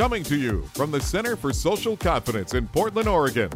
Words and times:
Coming 0.00 0.22
to 0.24 0.36
you 0.38 0.62
from 0.72 0.90
the 0.90 0.98
Center 0.98 1.36
for 1.36 1.52
Social 1.52 1.94
Confidence 1.94 2.54
in 2.54 2.66
Portland, 2.68 3.06
Oregon. 3.06 3.50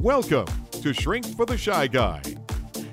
Welcome 0.00 0.46
to 0.80 0.94
Shrink 0.94 1.26
for 1.36 1.44
the 1.44 1.58
Shy 1.58 1.86
Guy, 1.86 2.22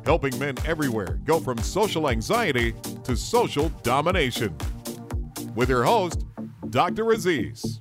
helping 0.03 0.37
men 0.37 0.57
everywhere 0.65 1.17
go 1.23 1.39
from 1.39 1.57
social 1.59 2.09
anxiety 2.09 2.75
to 3.05 3.15
social 3.15 3.69
domination. 3.83 4.53
With 5.55 5.69
your 5.69 5.85
host, 5.85 6.25
Dr. 6.69 7.11
Aziz. 7.11 7.79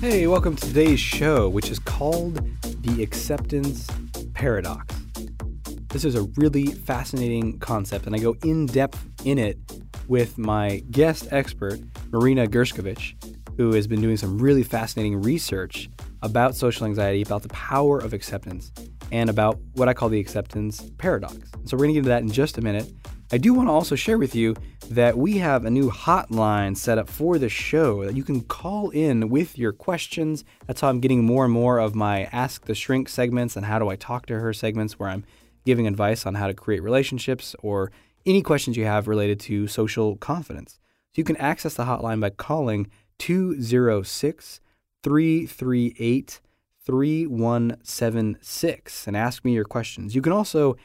Hey, 0.00 0.26
welcome 0.26 0.56
to 0.56 0.66
today's 0.66 0.98
show, 0.98 1.50
which 1.50 1.70
is 1.70 1.78
called 1.78 2.40
The 2.82 3.02
Acceptance 3.02 3.86
Paradox. 4.32 4.94
This 5.88 6.06
is 6.06 6.14
a 6.14 6.22
really 6.38 6.68
fascinating 6.68 7.58
concept, 7.58 8.06
and 8.06 8.16
I 8.16 8.18
go 8.18 8.34
in 8.42 8.64
depth 8.64 9.04
in 9.26 9.36
it 9.36 9.58
with 10.08 10.38
my 10.38 10.82
guest 10.90 11.28
expert, 11.30 11.78
Marina 12.12 12.46
Gershkovich, 12.46 13.14
who 13.56 13.72
has 13.72 13.86
been 13.86 14.00
doing 14.00 14.16
some 14.16 14.38
really 14.38 14.62
fascinating 14.62 15.22
research 15.22 15.88
about 16.22 16.54
social 16.54 16.86
anxiety, 16.86 17.22
about 17.22 17.42
the 17.42 17.48
power 17.48 17.98
of 17.98 18.12
acceptance, 18.12 18.70
and 19.10 19.30
about 19.30 19.58
what 19.72 19.88
I 19.88 19.94
call 19.94 20.08
the 20.08 20.20
acceptance 20.20 20.90
paradox. 20.98 21.36
So, 21.64 21.76
we're 21.76 21.84
going 21.84 21.90
to 21.90 21.94
get 21.94 21.98
into 21.98 22.08
that 22.10 22.22
in 22.22 22.30
just 22.30 22.58
a 22.58 22.60
minute. 22.60 22.92
I 23.32 23.38
do 23.38 23.54
want 23.54 23.68
to 23.68 23.72
also 23.72 23.94
share 23.94 24.18
with 24.18 24.34
you 24.34 24.54
that 24.90 25.16
we 25.16 25.38
have 25.38 25.64
a 25.64 25.70
new 25.70 25.90
hotline 25.90 26.76
set 26.76 26.98
up 26.98 27.08
for 27.08 27.38
the 27.38 27.48
show 27.48 28.04
that 28.04 28.14
you 28.14 28.24
can 28.24 28.42
call 28.42 28.90
in 28.90 29.30
with 29.30 29.56
your 29.56 29.72
questions. 29.72 30.44
That's 30.66 30.82
how 30.82 30.90
I'm 30.90 31.00
getting 31.00 31.24
more 31.24 31.44
and 31.44 31.52
more 31.52 31.78
of 31.78 31.94
my 31.94 32.24
Ask 32.24 32.66
the 32.66 32.74
Shrink 32.74 33.08
segments 33.08 33.56
and 33.56 33.64
how 33.64 33.78
do 33.78 33.88
I 33.88 33.96
talk 33.96 34.26
to 34.26 34.38
her 34.38 34.52
segments 34.52 34.98
where 34.98 35.08
I'm 35.08 35.24
giving 35.64 35.86
advice 35.86 36.26
on 36.26 36.34
how 36.34 36.46
to 36.46 36.52
create 36.52 36.82
relationships 36.82 37.56
or 37.60 37.90
any 38.26 38.42
questions 38.42 38.76
you 38.76 38.84
have 38.84 39.08
related 39.08 39.40
to 39.40 39.66
social 39.66 40.16
confidence. 40.16 40.78
So 41.12 41.20
you 41.20 41.24
can 41.24 41.36
access 41.36 41.74
the 41.74 41.84
hotline 41.84 42.20
by 42.20 42.30
calling 42.30 42.88
206 43.18 44.60
338 45.02 46.40
3176 46.84 49.06
and 49.06 49.16
ask 49.16 49.44
me 49.44 49.52
your 49.52 49.64
questions. 49.64 50.14
You 50.14 50.22
can 50.22 50.32
also 50.32 50.76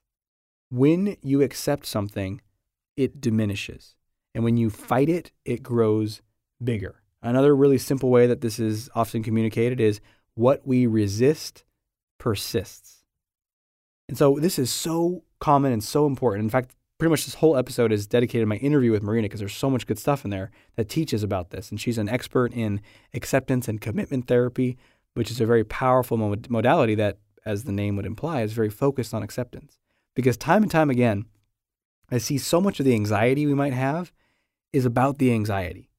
When 0.70 1.18
you 1.22 1.42
accept 1.42 1.86
something, 1.86 2.42
it 2.96 3.22
diminishes. 3.22 3.96
And 4.34 4.44
when 4.44 4.58
you 4.58 4.70
fight 4.70 5.10
it, 5.10 5.32
it 5.46 5.64
grows 5.64 6.22
bigger. 6.64 7.02
Another 7.22 7.56
really 7.56 7.78
simple 7.78 8.10
way 8.10 8.28
that 8.28 8.42
this 8.42 8.60
is 8.60 8.90
often 8.94 9.24
communicated 9.24 9.80
is 9.80 10.00
what 10.36 10.68
we 10.68 10.86
resist 10.86 11.64
persists. 12.18 13.04
And 14.08 14.18
so 14.18 14.38
this 14.40 14.60
is 14.60 14.70
so 14.70 15.24
common 15.40 15.72
and 15.72 15.84
so 15.84 16.06
important. 16.06 16.44
In 16.44 16.50
fact, 16.50 16.76
pretty 16.98 17.12
much 17.12 17.26
this 17.26 17.36
whole 17.36 17.58
episode 17.58 17.92
is 17.92 18.08
dedicated 18.08 18.44
to 18.44 18.48
my 18.48 18.56
interview 18.58 18.92
with 18.92 19.04
Marina 19.04 19.26
because 19.26 19.40
there's 19.40 19.56
so 19.56 19.70
much 19.70 19.86
good 19.86 20.00
stuff 20.00 20.26
in 20.26 20.32
there 20.32 20.52
that 20.76 20.90
teaches 20.90 21.24
about 21.24 21.52
this. 21.52 21.70
And 21.70 21.80
she's 21.80 21.98
an 21.98 22.10
expert 22.10 22.54
in 22.54 22.82
acceptance 23.14 23.68
and 23.68 23.82
commitment 23.82 24.28
therapy, 24.28 24.78
which 25.14 25.30
is 25.30 25.40
a 25.40 25.46
very 25.46 25.64
powerful 25.64 26.18
mod- 26.18 26.50
modality 26.50 26.96
that, 26.96 27.18
as 27.46 27.64
the 27.64 27.72
name 27.72 27.96
would 27.96 28.06
imply, 28.06 28.42
is 28.42 28.54
very 28.54 28.70
focused 28.70 29.14
on 29.14 29.24
acceptance. 29.24 29.78
Because 30.16 30.38
time 30.38 30.64
and 30.64 30.72
time 30.72 30.90
again, 30.90 31.26
I 32.10 32.18
see 32.18 32.38
so 32.38 32.60
much 32.60 32.80
of 32.80 32.86
the 32.86 32.94
anxiety 32.94 33.46
we 33.46 33.54
might 33.54 33.74
have 33.74 34.12
is 34.74 34.86
about 34.86 35.18
the 35.18 35.32
anxiety. 35.32 35.90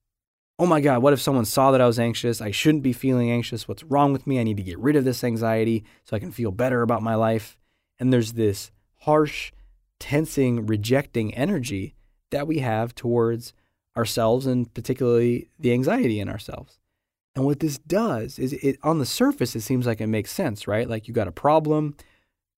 Oh 0.58 0.66
my 0.66 0.80
God, 0.80 1.02
what 1.02 1.12
if 1.12 1.20
someone 1.20 1.44
saw 1.44 1.70
that 1.70 1.80
I 1.80 1.86
was 1.86 2.00
anxious? 2.00 2.40
I 2.40 2.50
shouldn't 2.50 2.82
be 2.82 2.92
feeling 2.92 3.30
anxious. 3.30 3.68
What's 3.68 3.84
wrong 3.84 4.12
with 4.12 4.26
me? 4.26 4.40
I 4.40 4.42
need 4.42 4.56
to 4.56 4.62
get 4.64 4.78
rid 4.80 4.96
of 4.96 5.04
this 5.04 5.22
anxiety 5.22 5.84
so 6.04 6.16
I 6.16 6.18
can 6.18 6.32
feel 6.32 6.50
better 6.50 6.82
about 6.82 7.02
my 7.02 7.14
life. 7.14 7.56
And 8.00 8.12
there's 8.12 8.32
this 8.32 8.72
harsh, 9.08 9.52
tensing, 9.98 10.66
rejecting 10.66 11.34
energy 11.34 11.94
that 12.30 12.46
we 12.46 12.58
have 12.58 12.94
towards 12.94 13.54
ourselves 13.96 14.44
and 14.44 14.72
particularly 14.74 15.48
the 15.58 15.72
anxiety 15.72 16.20
in 16.20 16.28
ourselves. 16.28 16.78
And 17.34 17.46
what 17.46 17.60
this 17.60 17.78
does 17.78 18.38
is 18.38 18.52
it 18.52 18.76
on 18.82 18.98
the 18.98 19.06
surface 19.06 19.56
it 19.56 19.62
seems 19.62 19.86
like 19.86 20.02
it 20.02 20.08
makes 20.08 20.30
sense, 20.30 20.68
right? 20.68 20.86
Like 20.86 21.08
you 21.08 21.14
got 21.14 21.26
a 21.26 21.32
problem, 21.32 21.96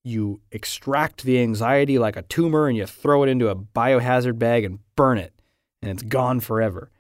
you 0.02 0.40
extract 0.50 1.22
the 1.22 1.40
anxiety 1.40 2.00
like 2.00 2.16
a 2.16 2.22
tumor 2.22 2.66
and 2.66 2.76
you 2.76 2.84
throw 2.84 3.22
it 3.22 3.28
into 3.28 3.48
a 3.48 3.54
biohazard 3.54 4.40
bag 4.40 4.64
and 4.64 4.80
burn 4.96 5.18
it 5.18 5.32
and 5.80 5.88
it's 5.88 6.02
gone 6.02 6.40
forever. 6.40 6.90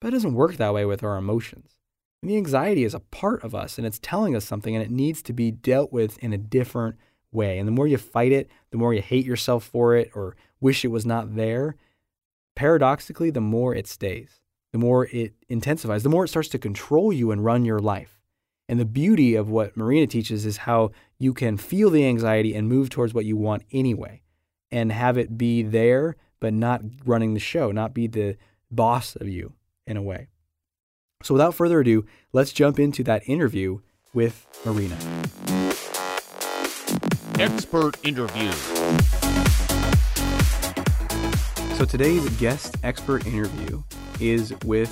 But 0.00 0.08
it 0.08 0.10
doesn't 0.12 0.34
work 0.34 0.58
that 0.58 0.72
way 0.72 0.84
with 0.84 1.02
our 1.02 1.16
emotions. 1.16 1.80
And 2.22 2.30
the 2.30 2.36
anxiety 2.36 2.84
is 2.84 2.94
a 2.94 3.00
part 3.00 3.42
of 3.42 3.52
us 3.52 3.78
and 3.78 3.86
it's 3.86 3.98
telling 3.98 4.36
us 4.36 4.44
something 4.44 4.76
and 4.76 4.84
it 4.84 4.92
needs 4.92 5.22
to 5.24 5.32
be 5.32 5.50
dealt 5.50 5.92
with 5.92 6.18
in 6.18 6.32
a 6.32 6.38
different 6.38 6.94
way. 7.36 7.58
And 7.58 7.68
the 7.68 7.72
more 7.72 7.86
you 7.86 7.98
fight 7.98 8.32
it, 8.32 8.50
the 8.70 8.78
more 8.78 8.92
you 8.92 9.02
hate 9.02 9.24
yourself 9.24 9.62
for 9.62 9.94
it 9.94 10.10
or 10.14 10.34
wish 10.60 10.84
it 10.84 10.88
was 10.88 11.06
not 11.06 11.36
there, 11.36 11.76
paradoxically, 12.56 13.30
the 13.30 13.40
more 13.40 13.74
it 13.74 13.86
stays, 13.86 14.40
the 14.72 14.78
more 14.78 15.06
it 15.06 15.34
intensifies, 15.48 16.02
the 16.02 16.08
more 16.08 16.24
it 16.24 16.28
starts 16.28 16.48
to 16.48 16.58
control 16.58 17.12
you 17.12 17.30
and 17.30 17.44
run 17.44 17.64
your 17.64 17.78
life. 17.78 18.20
And 18.68 18.80
the 18.80 18.84
beauty 18.84 19.36
of 19.36 19.48
what 19.48 19.76
Marina 19.76 20.08
teaches 20.08 20.44
is 20.44 20.56
how 20.58 20.90
you 21.18 21.32
can 21.32 21.56
feel 21.56 21.90
the 21.90 22.04
anxiety 22.04 22.54
and 22.54 22.68
move 22.68 22.90
towards 22.90 23.14
what 23.14 23.24
you 23.24 23.36
want 23.36 23.62
anyway 23.70 24.22
and 24.72 24.90
have 24.90 25.16
it 25.16 25.38
be 25.38 25.62
there, 25.62 26.16
but 26.40 26.52
not 26.52 26.82
running 27.04 27.34
the 27.34 27.40
show, 27.40 27.70
not 27.70 27.94
be 27.94 28.08
the 28.08 28.36
boss 28.70 29.14
of 29.14 29.28
you 29.28 29.52
in 29.86 29.96
a 29.96 30.02
way. 30.02 30.26
So 31.22 31.34
without 31.34 31.54
further 31.54 31.80
ado, 31.80 32.04
let's 32.32 32.52
jump 32.52 32.78
into 32.78 33.04
that 33.04 33.28
interview 33.28 33.78
with 34.12 34.46
Marina. 34.64 34.96
Expert 37.38 38.02
interview. 38.02 38.50
So 41.74 41.84
today's 41.84 42.26
guest 42.38 42.78
expert 42.82 43.26
interview 43.26 43.82
is 44.18 44.54
with 44.64 44.90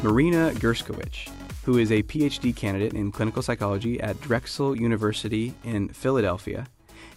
Marina 0.00 0.52
Gershkovich, 0.54 1.28
who 1.64 1.78
is 1.78 1.90
a 1.90 2.04
PhD 2.04 2.54
candidate 2.54 2.94
in 2.94 3.10
clinical 3.10 3.42
psychology 3.42 4.00
at 4.00 4.20
Drexel 4.20 4.76
University 4.76 5.52
in 5.64 5.88
Philadelphia. 5.88 6.68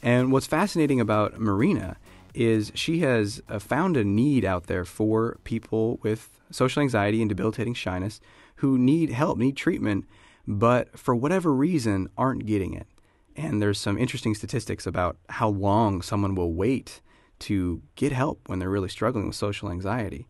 And 0.02 0.32
what's 0.32 0.48
fascinating 0.48 1.00
about 1.00 1.40
Marina 1.40 1.98
is 2.34 2.72
she 2.74 3.02
has 3.02 3.44
uh, 3.48 3.60
found 3.60 3.96
a 3.96 4.04
need 4.04 4.44
out 4.44 4.66
there 4.66 4.86
for 4.86 5.38
people 5.44 6.00
with 6.02 6.40
social 6.50 6.82
anxiety 6.82 7.22
and 7.22 7.30
debilitating 7.30 7.76
shyness 7.76 8.20
who 8.56 8.80
need 8.80 9.12
help, 9.12 9.38
need 9.38 9.56
treatment, 9.56 10.06
but 10.48 10.98
for 10.98 11.14
whatever 11.14 11.54
reason 11.54 12.10
aren't 12.18 12.48
getting 12.48 12.74
it. 12.74 12.88
And 13.36 13.62
there's 13.62 13.80
some 13.80 13.98
interesting 13.98 14.36
statistics 14.36 14.86
about 14.86 15.18
how 15.30 15.50
long 15.50 16.02
someone 16.02 16.36
will 16.36 16.54
wait 16.54 17.02
to 17.40 17.82
get 17.96 18.12
help 18.12 18.48
when 18.48 18.60
they're 18.60 18.70
really 18.70 18.90
struggling 18.90 19.28
with 19.28 19.36
social 19.36 19.70
anxiety. 19.70 20.28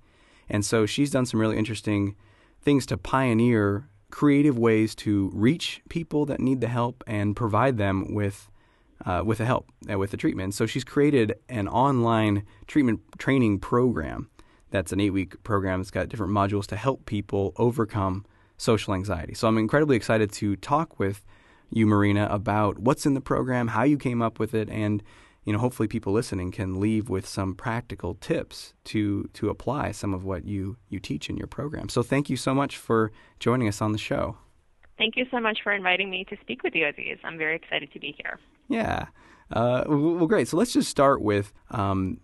And 0.50 0.65
so 0.65 0.85
she's 0.85 1.11
done 1.11 1.25
some 1.25 1.39
really 1.39 1.57
interesting 1.57 2.15
things 2.61 2.85
to 2.88 2.97
pioneer 2.97 3.89
creative 4.09 4.57
ways 4.57 4.94
to 4.94 5.31
reach 5.33 5.81
people 5.89 6.25
that 6.27 6.39
need 6.39 6.61
the 6.61 6.67
help 6.67 7.03
and 7.07 7.35
provide 7.35 7.77
them 7.77 8.13
with 8.13 8.50
uh, 9.06 9.21
with 9.25 9.39
the 9.39 9.45
help 9.45 9.69
uh, 9.91 9.97
with 9.97 10.11
the 10.11 10.17
treatment. 10.17 10.53
So 10.53 10.65
she's 10.65 10.83
created 10.83 11.33
an 11.49 11.67
online 11.67 12.44
treatment 12.67 13.01
training 13.17 13.59
program. 13.59 14.29
That's 14.69 14.91
an 14.94 14.99
eight 14.99 15.09
week 15.09 15.44
program. 15.44 15.81
It's 15.81 15.91
got 15.91 16.09
different 16.09 16.31
modules 16.31 16.67
to 16.67 16.75
help 16.75 17.06
people 17.06 17.53
overcome 17.57 18.25
social 18.57 18.94
anxiety. 18.94 19.33
So 19.33 19.47
I'm 19.47 19.57
incredibly 19.57 19.97
excited 19.97 20.31
to 20.33 20.56
talk 20.57 20.99
with 20.99 21.25
you, 21.73 21.85
Marina, 21.85 22.27
about 22.29 22.79
what's 22.79 23.05
in 23.05 23.13
the 23.13 23.21
program, 23.21 23.69
how 23.69 23.83
you 23.83 23.97
came 23.97 24.21
up 24.21 24.39
with 24.39 24.53
it, 24.53 24.69
and 24.69 25.03
you 25.43 25.51
know, 25.51 25.59
hopefully 25.59 25.87
people 25.87 26.13
listening 26.13 26.51
can 26.51 26.79
leave 26.79 27.09
with 27.09 27.27
some 27.27 27.53
practical 27.53 28.15
tips 28.15 28.73
to 28.85 29.29
to 29.33 29.49
apply 29.49 29.91
some 29.91 30.13
of 30.13 30.23
what 30.23 30.45
you 30.45 30.77
you 30.89 30.99
teach 30.99 31.29
in 31.29 31.37
your 31.37 31.47
program. 31.47 31.89
So 31.89 32.01
thank 32.03 32.29
you 32.29 32.37
so 32.37 32.53
much 32.53 32.77
for 32.77 33.11
joining 33.39 33.67
us 33.67 33.81
on 33.81 33.91
the 33.91 33.97
show. 33.97 34.37
Thank 34.97 35.17
you 35.17 35.25
so 35.31 35.39
much 35.39 35.59
for 35.63 35.73
inviting 35.73 36.09
me 36.09 36.23
to 36.25 36.37
speak 36.41 36.63
with 36.63 36.75
you, 36.75 36.87
Aziz. 36.87 37.17
I'm 37.23 37.37
very 37.37 37.55
excited 37.55 37.91
to 37.93 37.99
be 37.99 38.15
here. 38.17 38.39
Yeah. 38.69 39.07
Uh, 39.51 39.83
well, 39.87 40.27
great. 40.27 40.47
So 40.47 40.57
let's 40.57 40.73
just 40.73 40.89
start 40.89 41.21
with. 41.21 41.51
Um, 41.71 42.21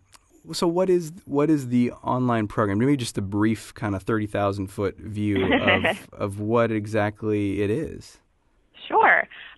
so 0.53 0.67
what 0.67 0.89
is 0.89 1.11
what 1.25 1.49
is 1.49 1.67
the 1.67 1.91
online 1.91 2.47
program? 2.47 2.79
Maybe 2.79 2.95
just 2.95 3.17
a 3.17 3.21
brief 3.21 3.73
kind 3.73 3.95
of 3.95 4.03
thirty 4.03 4.27
thousand 4.27 4.67
foot 4.67 4.97
view 4.97 5.53
of 5.61 6.09
of 6.13 6.39
what 6.39 6.71
exactly 6.71 7.61
it 7.61 7.69
is. 7.69 8.17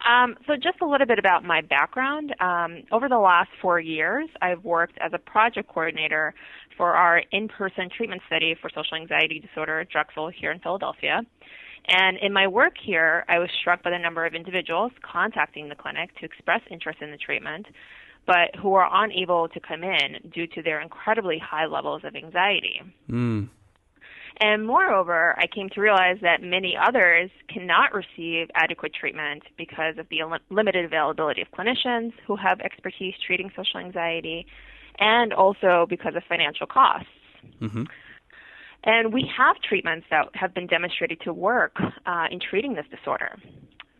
Um, 0.07 0.35
so, 0.47 0.55
just 0.55 0.81
a 0.81 0.85
little 0.85 1.07
bit 1.07 1.19
about 1.19 1.43
my 1.43 1.61
background. 1.61 2.35
Um, 2.39 2.83
over 2.91 3.07
the 3.07 3.19
last 3.19 3.49
four 3.61 3.79
years, 3.79 4.29
I've 4.41 4.63
worked 4.63 4.97
as 4.99 5.11
a 5.13 5.19
project 5.19 5.69
coordinator 5.69 6.33
for 6.77 6.93
our 6.93 7.21
in 7.31 7.47
person 7.47 7.89
treatment 7.95 8.21
study 8.27 8.55
for 8.59 8.69
social 8.69 8.97
anxiety 8.97 9.39
disorder 9.39 9.81
at 9.81 9.89
Drexel 9.89 10.29
here 10.29 10.51
in 10.51 10.59
Philadelphia. 10.59 11.21
And 11.87 12.17
in 12.17 12.31
my 12.33 12.47
work 12.47 12.73
here, 12.83 13.25
I 13.27 13.39
was 13.39 13.49
struck 13.59 13.83
by 13.83 13.89
the 13.89 13.97
number 13.97 14.25
of 14.25 14.33
individuals 14.33 14.91
contacting 15.01 15.69
the 15.69 15.75
clinic 15.75 16.15
to 16.19 16.25
express 16.25 16.61
interest 16.69 16.99
in 17.01 17.11
the 17.11 17.17
treatment, 17.17 17.67
but 18.25 18.55
who 18.61 18.73
are 18.75 18.87
unable 19.03 19.47
to 19.49 19.59
come 19.59 19.83
in 19.83 20.31
due 20.31 20.47
to 20.47 20.61
their 20.61 20.79
incredibly 20.79 21.39
high 21.39 21.65
levels 21.65 22.03
of 22.03 22.15
anxiety. 22.15 22.81
Mm. 23.09 23.49
And 24.41 24.65
moreover, 24.65 25.35
I 25.37 25.45
came 25.45 25.69
to 25.69 25.81
realize 25.81 26.17
that 26.23 26.41
many 26.41 26.75
others 26.75 27.29
cannot 27.47 27.93
receive 27.93 28.47
adequate 28.55 28.91
treatment 28.91 29.43
because 29.55 29.99
of 29.99 30.07
the 30.09 30.21
limited 30.49 30.83
availability 30.83 31.43
of 31.43 31.47
clinicians 31.51 32.11
who 32.25 32.35
have 32.37 32.59
expertise 32.59 33.13
treating 33.25 33.51
social 33.55 33.79
anxiety 33.79 34.47
and 34.97 35.31
also 35.31 35.85
because 35.87 36.15
of 36.15 36.23
financial 36.27 36.65
costs. 36.65 37.07
Mm-hmm. 37.61 37.83
And 38.83 39.13
we 39.13 39.29
have 39.37 39.57
treatments 39.57 40.07
that 40.09 40.29
have 40.33 40.55
been 40.55 40.65
demonstrated 40.65 41.21
to 41.21 41.33
work 41.33 41.75
uh, 42.07 42.25
in 42.31 42.39
treating 42.39 42.73
this 42.73 42.85
disorder. 42.89 43.37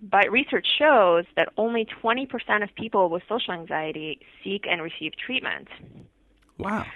But 0.01 0.31
research 0.31 0.65
shows 0.79 1.25
that 1.35 1.49
only 1.55 1.85
20% 2.03 2.27
of 2.63 2.69
people 2.75 3.09
with 3.09 3.21
social 3.29 3.53
anxiety 3.53 4.19
seek 4.43 4.65
and 4.67 4.81
receive 4.81 5.11
treatment. 5.23 5.67
Wow. 6.57 6.88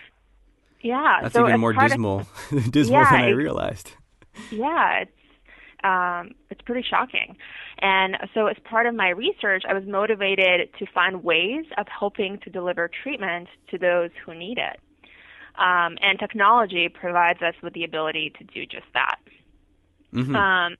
Yeah, 0.82 1.20
that's 1.22 1.34
so 1.34 1.48
even 1.48 1.60
more 1.60 1.74
dismal, 1.74 2.28
of, 2.52 2.72
dismal 2.72 3.00
yeah, 3.00 3.12
than 3.12 3.22
I 3.22 3.30
realized. 3.30 3.92
Yeah, 4.52 5.02
it's 5.02 5.12
um, 5.86 6.32
it's 6.50 6.62
pretty 6.62 6.86
shocking. 6.88 7.38
And 7.80 8.18
so, 8.34 8.48
as 8.48 8.58
part 8.64 8.88
of 8.88 8.96
my 8.96 9.10
research, 9.10 9.64
I 9.68 9.74
was 9.74 9.84
motivated 9.86 10.70
to 10.80 10.86
find 10.94 11.24
ways 11.24 11.66
of 11.78 11.88
helping 11.88 12.40
to 12.40 12.50
deliver 12.50 12.90
treatment 13.04 13.48
to 13.70 13.78
those 13.78 14.10
who 14.26 14.34
need 14.34 14.58
it. 14.58 14.80
Um, 15.58 15.98
and 16.02 16.20
technology 16.20 16.90
provides 16.90 17.42
us 17.42 17.54
with 17.62 17.74
the 17.74 17.84
ability 17.84 18.34
to 18.38 18.44
do 18.44 18.66
just 18.66 18.88
that. 18.94 19.18
Mm-hmm. 20.14 20.36
Um, 20.36 20.76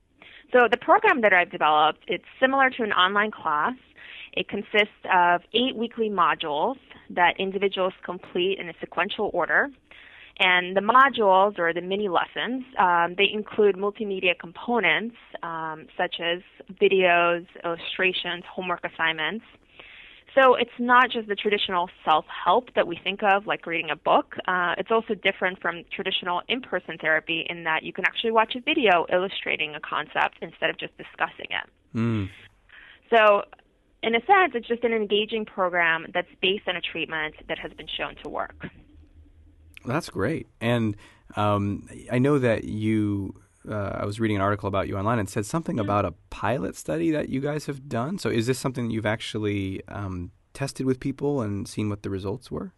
so, 0.52 0.68
the 0.70 0.76
program 0.76 1.20
that 1.20 1.32
I've 1.32 1.50
developed 1.50 2.04
it's 2.08 2.24
similar 2.40 2.70
to 2.70 2.82
an 2.82 2.92
online 2.92 3.30
class. 3.30 3.74
It 4.32 4.48
consists 4.50 5.00
of 5.10 5.40
eight 5.54 5.76
weekly 5.76 6.10
modules 6.10 6.76
that 7.08 7.40
individuals 7.40 7.94
complete 8.04 8.58
in 8.58 8.68
a 8.68 8.74
sequential 8.80 9.30
order. 9.32 9.70
And 10.38 10.76
the 10.76 10.82
modules 10.82 11.58
or 11.58 11.72
the 11.72 11.80
mini 11.80 12.08
lessons, 12.08 12.64
um, 12.78 13.14
they 13.16 13.28
include 13.32 13.76
multimedia 13.76 14.38
components 14.38 15.16
um, 15.42 15.86
such 15.96 16.16
as 16.20 16.40
videos, 16.80 17.46
illustrations, 17.64 18.44
homework 18.50 18.84
assignments. 18.84 19.46
So 20.34 20.54
it's 20.54 20.78
not 20.78 21.10
just 21.10 21.28
the 21.28 21.34
traditional 21.34 21.88
self-help 22.04 22.74
that 22.74 22.86
we 22.86 23.00
think 23.02 23.22
of, 23.22 23.46
like 23.46 23.64
reading 23.64 23.88
a 23.90 23.96
book. 23.96 24.36
Uh, 24.46 24.74
it's 24.76 24.90
also 24.90 25.14
different 25.14 25.62
from 25.62 25.84
traditional 25.90 26.42
in-person 26.48 26.98
therapy 27.00 27.46
in 27.48 27.64
that 27.64 27.82
you 27.82 27.94
can 27.94 28.04
actually 28.04 28.32
watch 28.32 28.54
a 28.54 28.60
video 28.60 29.06
illustrating 29.10 29.74
a 29.74 29.80
concept 29.80 30.36
instead 30.42 30.68
of 30.68 30.78
just 30.78 30.92
discussing 30.98 31.46
it. 31.48 31.96
Mm. 31.96 32.28
So 33.08 33.44
in 34.02 34.14
a 34.14 34.20
sense, 34.20 34.52
it's 34.54 34.68
just 34.68 34.84
an 34.84 34.92
engaging 34.92 35.46
program 35.46 36.06
that's 36.12 36.28
based 36.42 36.68
on 36.68 36.76
a 36.76 36.82
treatment 36.82 37.36
that 37.48 37.58
has 37.58 37.72
been 37.72 37.88
shown 37.96 38.14
to 38.22 38.28
work. 38.28 38.66
That's 39.86 40.10
great. 40.10 40.48
And 40.60 40.96
um, 41.36 41.88
I 42.10 42.18
know 42.18 42.38
that 42.38 42.64
you, 42.64 43.34
uh, 43.68 43.98
I 44.00 44.04
was 44.04 44.20
reading 44.20 44.36
an 44.36 44.42
article 44.42 44.68
about 44.68 44.88
you 44.88 44.96
online 44.96 45.18
and 45.18 45.28
said 45.28 45.46
something 45.46 45.78
about 45.78 46.04
a 46.04 46.12
pilot 46.30 46.76
study 46.76 47.10
that 47.10 47.28
you 47.28 47.40
guys 47.40 47.66
have 47.66 47.88
done. 47.88 48.18
So 48.18 48.28
is 48.28 48.46
this 48.46 48.58
something 48.58 48.88
that 48.88 48.94
you've 48.94 49.06
actually 49.06 49.82
um, 49.88 50.30
tested 50.54 50.86
with 50.86 51.00
people 51.00 51.42
and 51.42 51.66
seen 51.68 51.88
what 51.88 52.02
the 52.02 52.10
results 52.10 52.50
were? 52.50 52.72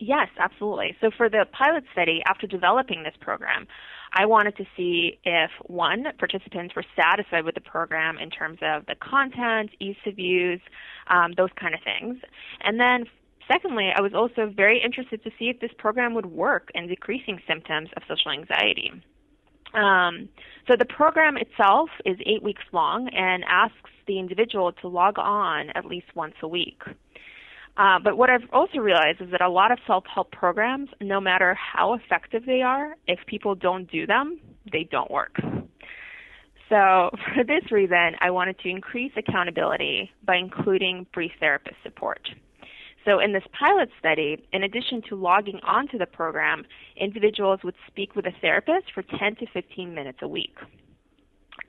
Yes, 0.00 0.28
absolutely. 0.38 0.96
So 1.00 1.10
for 1.16 1.28
the 1.28 1.44
pilot 1.52 1.84
study, 1.92 2.22
after 2.26 2.46
developing 2.46 3.02
this 3.02 3.14
program, 3.20 3.66
I 4.12 4.26
wanted 4.26 4.56
to 4.56 4.64
see 4.76 5.18
if 5.24 5.50
one, 5.66 6.04
participants 6.18 6.74
were 6.74 6.84
satisfied 6.96 7.44
with 7.44 7.56
the 7.56 7.60
program 7.60 8.16
in 8.18 8.30
terms 8.30 8.58
of 8.62 8.86
the 8.86 8.94
content, 8.94 9.70
ease 9.80 9.96
of 10.06 10.18
use, 10.18 10.60
um, 11.08 11.32
those 11.36 11.50
kind 11.60 11.74
of 11.74 11.80
things. 11.82 12.18
And 12.62 12.78
then 12.78 13.04
Secondly, 13.48 13.90
I 13.96 14.02
was 14.02 14.12
also 14.14 14.52
very 14.54 14.80
interested 14.84 15.24
to 15.24 15.30
see 15.38 15.46
if 15.46 15.58
this 15.60 15.70
program 15.78 16.14
would 16.14 16.26
work 16.26 16.70
in 16.74 16.86
decreasing 16.86 17.40
symptoms 17.48 17.88
of 17.96 18.02
social 18.06 18.30
anxiety. 18.30 18.92
Um, 19.74 20.28
so 20.66 20.76
the 20.78 20.84
program 20.84 21.36
itself 21.36 21.90
is 22.04 22.16
eight 22.26 22.42
weeks 22.42 22.62
long 22.72 23.08
and 23.08 23.44
asks 23.48 23.90
the 24.06 24.18
individual 24.18 24.72
to 24.72 24.88
log 24.88 25.18
on 25.18 25.70
at 25.70 25.84
least 25.84 26.06
once 26.14 26.34
a 26.42 26.48
week. 26.48 26.82
Uh, 27.76 27.98
but 28.02 28.16
what 28.16 28.28
I've 28.28 28.48
also 28.52 28.78
realized 28.78 29.20
is 29.20 29.30
that 29.30 29.40
a 29.40 29.48
lot 29.48 29.70
of 29.70 29.78
self-help 29.86 30.32
programs, 30.32 30.88
no 31.00 31.20
matter 31.20 31.54
how 31.54 31.94
effective 31.94 32.44
they 32.44 32.60
are, 32.60 32.96
if 33.06 33.20
people 33.26 33.54
don't 33.54 33.90
do 33.90 34.06
them, 34.06 34.40
they 34.72 34.88
don't 34.90 35.10
work. 35.10 35.36
So 36.68 37.10
for 37.34 37.44
this 37.46 37.70
reason, 37.70 38.16
I 38.20 38.30
wanted 38.30 38.58
to 38.60 38.68
increase 38.68 39.12
accountability 39.16 40.10
by 40.24 40.36
including 40.36 41.06
brief 41.14 41.32
therapist 41.38 41.76
support. 41.82 42.28
So 43.08 43.20
in 43.20 43.32
this 43.32 43.44
pilot 43.58 43.88
study, 43.98 44.46
in 44.52 44.62
addition 44.62 45.00
to 45.08 45.16
logging 45.16 45.60
onto 45.66 45.96
the 45.96 46.04
program, 46.04 46.66
individuals 46.94 47.60
would 47.64 47.76
speak 47.86 48.14
with 48.14 48.26
a 48.26 48.32
therapist 48.42 48.92
for 48.92 49.02
10 49.02 49.36
to 49.36 49.46
15 49.46 49.94
minutes 49.94 50.18
a 50.20 50.28
week. 50.28 50.54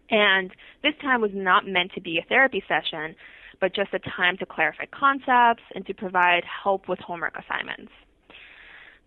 And 0.09 0.51
this 0.83 0.95
time 1.01 1.21
was 1.21 1.31
not 1.33 1.65
meant 1.65 1.93
to 1.93 2.01
be 2.01 2.17
a 2.17 2.27
therapy 2.27 2.61
session, 2.67 3.15
but 3.61 3.73
just 3.73 3.93
a 3.93 3.99
time 3.99 4.35
to 4.39 4.45
clarify 4.45 4.83
concepts 4.91 5.63
and 5.73 5.85
to 5.85 5.93
provide 5.93 6.43
help 6.43 6.89
with 6.89 6.99
homework 6.99 7.37
assignments. 7.37 7.93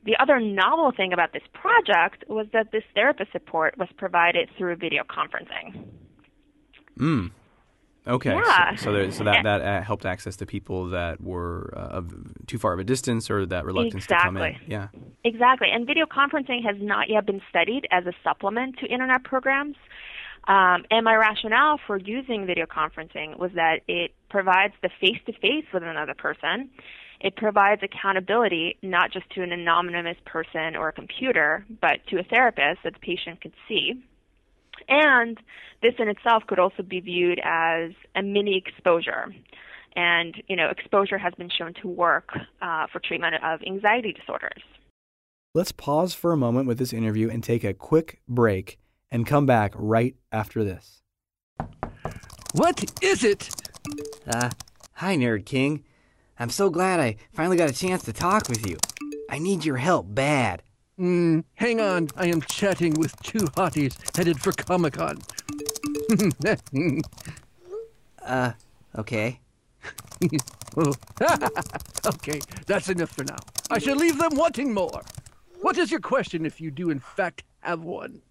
The 0.05 0.17
other 0.19 0.41
novel 0.41 0.91
thing 0.97 1.13
about 1.13 1.35
this 1.35 1.43
project 1.53 2.25
was 2.29 2.47
that 2.55 2.73
this 2.73 2.85
therapist 2.95 3.31
support 3.33 3.77
was 3.77 3.89
provided 3.99 4.49
through 4.57 4.77
video 4.77 5.03
conferencing. 5.05 5.85
Mm. 6.99 7.31
Okay. 8.07 8.35
Yeah. 8.35 8.75
So, 8.77 8.85
so, 8.85 8.93
there, 8.93 9.11
so 9.13 9.25
that 9.25 9.45
that 9.45 9.61
uh, 9.61 9.83
helped 9.83 10.05
access 10.05 10.37
to 10.37 10.47
people 10.47 10.91
that 10.91 11.21
were 11.21 11.73
uh, 11.77 11.99
of 11.99 12.13
too 12.47 12.59
far 12.59 12.73
of 12.73 12.81
a 12.81 12.85
distance 12.85 13.31
or 13.31 13.47
that 13.47 13.65
reluctance 13.65 14.05
exactly. 14.05 14.33
to 14.33 14.39
come 14.39 14.63
in. 14.63 14.71
Yeah. 14.71 14.89
Exactly. 15.25 15.69
And 15.73 15.87
video 15.87 16.07
conferencing 16.07 16.65
has 16.65 16.77
not 16.81 17.09
yet 17.09 17.27
been 17.27 17.41
studied 17.49 17.87
as 17.93 18.07
a 18.07 18.13
supplement 18.25 18.79
to 18.79 18.87
internet 18.87 19.23
programs. 19.23 19.77
Um, 20.49 20.85
and 20.91 21.05
my 21.05 21.15
rationale 21.15 21.79
for 21.87 21.97
using 21.97 22.47
video 22.47 22.67
conferencing 22.67 23.39
was 23.39 23.53
that 23.55 23.83
it 23.87 24.13
provides 24.29 24.75
the 24.83 24.91
face-to-face 25.01 25.67
with 25.73 25.85
another 25.85 26.15
person. 26.15 26.71
It 27.21 27.37
provides 27.37 27.81
accountability 27.85 28.79
not 28.83 29.13
just 29.13 29.31
to 29.31 29.43
an 29.45 29.53
anonymous 29.53 30.17
person 30.27 30.75
or 30.75 30.89
a 30.89 30.93
computer, 30.93 31.65
but 31.81 32.05
to 32.09 32.19
a 32.19 32.25
therapist 32.25 32.81
that 32.83 32.95
the 32.95 32.99
patient 32.99 33.41
could 33.41 33.53
see. 33.69 34.03
And 34.89 35.39
this 35.83 35.95
in 35.99 36.09
itself 36.09 36.45
could 36.47 36.59
also 36.59 36.83
be 36.83 37.01
viewed 37.01 37.41
as 37.45 37.93
a 38.15 38.23
mini 38.23 38.57
exposure. 38.57 39.35
And, 39.95 40.35
you 40.49 40.57
know, 40.57 40.69
exposure 40.69 41.19
has 41.19 41.35
been 41.35 41.51
shown 41.51 41.75
to 41.83 41.89
work 41.89 42.31
uh, 42.63 42.87
for 42.93 43.01
treatment 43.01 43.37
of 43.45 43.61
anxiety 43.67 44.13
disorders. 44.13 44.63
Let's 45.55 45.73
pause 45.73 46.15
for 46.15 46.33
a 46.33 46.37
moment 46.37 46.67
with 46.67 46.79
this 46.79 46.95
interview 46.95 47.29
and 47.29 47.45
take 47.45 47.63
a 47.63 47.75
quick 47.75 48.21
break 48.27 48.79
and 49.11 49.27
come 49.27 49.45
back 49.45 49.73
right 49.77 50.17
after 50.31 50.65
this. 50.65 51.03
What 52.55 52.91
is 53.03 53.23
it? 53.23 53.51
Uh, 54.27 54.51
hi, 54.95 55.17
Nerd 55.17 55.45
King. 55.45 55.85
I'm 56.39 56.51
so 56.51 56.71
glad 56.71 57.01
I 57.01 57.17
finally 57.33 57.59
got 57.59 57.69
a 57.69 57.75
chance 57.75 58.03
to 58.05 58.13
talk 58.13 58.49
with 58.49 58.67
you. 58.67 58.79
I 59.29 59.39
need 59.39 59.65
your 59.65 59.77
help 59.77 60.07
bad. 60.15 60.63
Mm, 61.03 61.43
hang 61.55 61.81
on, 61.81 62.11
I 62.17 62.27
am 62.27 62.41
chatting 62.43 62.95
with 62.95 63.21
two 63.23 63.41
hotties 63.57 63.97
headed 64.17 64.41
for 64.41 64.53
Comic 64.53 64.93
Con. 64.93 65.19
uh, 68.25 68.53
okay. 68.97 69.41
okay, 72.07 72.41
that's 72.67 72.89
enough 72.89 73.11
for 73.11 73.25
now. 73.25 73.39
I 73.69 73.81
shall 73.81 73.97
leave 73.97 74.17
them 74.17 74.37
wanting 74.37 74.73
more. 74.73 75.03
What 75.61 75.77
is 75.77 75.91
your 75.91 75.99
question 75.99 76.47
if 76.47 76.61
you 76.61 76.71
do, 76.71 76.89
in 76.89 77.01
fact, 77.01 77.43
have 77.63 77.83
one? 77.83 78.23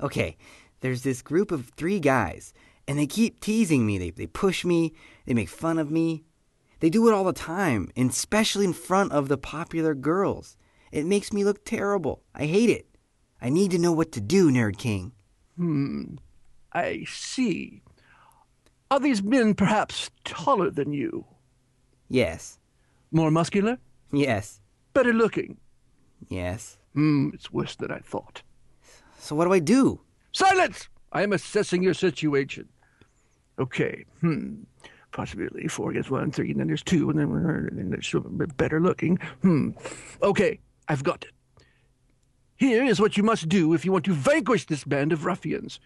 Okay, 0.00 0.36
there's 0.80 1.04
this 1.04 1.22
group 1.22 1.52
of 1.52 1.68
three 1.76 2.00
guys, 2.00 2.52
and 2.88 2.98
they 2.98 3.06
keep 3.06 3.38
teasing 3.38 3.86
me. 3.86 3.98
They, 3.98 4.10
they 4.10 4.26
push 4.26 4.64
me, 4.64 4.94
they 5.26 5.34
make 5.34 5.48
fun 5.48 5.78
of 5.78 5.92
me. 5.92 6.24
They 6.80 6.90
do 6.90 7.06
it 7.06 7.14
all 7.14 7.22
the 7.22 7.32
time, 7.32 7.88
and 7.94 8.10
especially 8.10 8.64
in 8.64 8.72
front 8.72 9.12
of 9.12 9.28
the 9.28 9.38
popular 9.38 9.94
girls. 9.94 10.56
It 10.92 11.06
makes 11.06 11.32
me 11.32 11.44
look 11.44 11.64
terrible. 11.64 12.22
I 12.34 12.46
hate 12.46 12.70
it. 12.70 12.86
I 13.40 13.48
need 13.48 13.70
to 13.70 13.78
know 13.78 13.92
what 13.92 14.12
to 14.12 14.20
do, 14.20 14.50
Nerd 14.50 14.76
King. 14.76 15.12
Hmm. 15.56 16.16
I 16.72 17.04
see. 17.08 17.82
Are 18.90 19.00
these 19.00 19.22
men 19.22 19.54
perhaps 19.54 20.10
taller 20.24 20.70
than 20.70 20.92
you? 20.92 21.24
Yes. 22.08 22.58
More 23.12 23.30
muscular? 23.30 23.78
Yes. 24.12 24.60
Better 24.92 25.12
looking? 25.12 25.58
Yes. 26.28 26.78
Hmm, 26.94 27.30
it's 27.32 27.52
worse 27.52 27.76
than 27.76 27.92
I 27.92 27.98
thought. 27.98 28.42
So 29.18 29.36
what 29.36 29.44
do 29.44 29.52
I 29.52 29.60
do? 29.60 30.00
Silence! 30.32 30.88
I 31.12 31.22
am 31.22 31.32
assessing 31.32 31.82
your 31.82 31.94
situation. 31.94 32.68
Okay. 33.58 34.04
Hmm. 34.20 34.62
Possibly 35.12 35.66
four 35.68 35.90
against 35.90 36.10
one, 36.10 36.30
three, 36.30 36.50
and 36.52 36.60
then 36.60 36.68
there's 36.68 36.84
two, 36.84 37.10
and 37.10 37.18
then, 37.18 37.30
and 37.30 37.78
then 37.78 37.90
there's 37.90 38.14
better 38.56 38.80
looking. 38.80 39.16
Hmm. 39.42 39.70
Okay, 40.22 40.60
I've 40.90 41.04
got 41.04 41.22
it. 41.22 41.30
Here 42.56 42.84
is 42.84 43.00
what 43.00 43.16
you 43.16 43.22
must 43.22 43.48
do 43.48 43.74
if 43.74 43.84
you 43.84 43.92
want 43.92 44.04
to 44.06 44.12
vanquish 44.12 44.66
this 44.66 44.82
band 44.82 45.12
of 45.12 45.24
ruffians. 45.24 45.78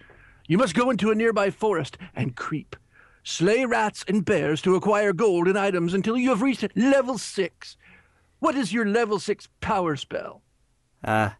You 0.48 0.56
must 0.56 0.74
go 0.74 0.88
into 0.88 1.10
a 1.10 1.14
nearby 1.14 1.50
forest 1.50 1.98
and 2.16 2.34
creep. 2.34 2.74
Slay 3.22 3.66
rats 3.66 4.02
and 4.08 4.24
bears 4.24 4.62
to 4.62 4.76
acquire 4.76 5.12
gold 5.12 5.46
and 5.46 5.58
items 5.58 5.92
until 5.92 6.16
you 6.16 6.30
have 6.30 6.40
reached 6.40 6.74
level 6.74 7.18
six. 7.18 7.76
What 8.38 8.54
is 8.54 8.72
your 8.72 8.86
level 8.86 9.18
six 9.18 9.46
power 9.60 9.94
spell? 9.94 10.40
Uh, 11.04 11.32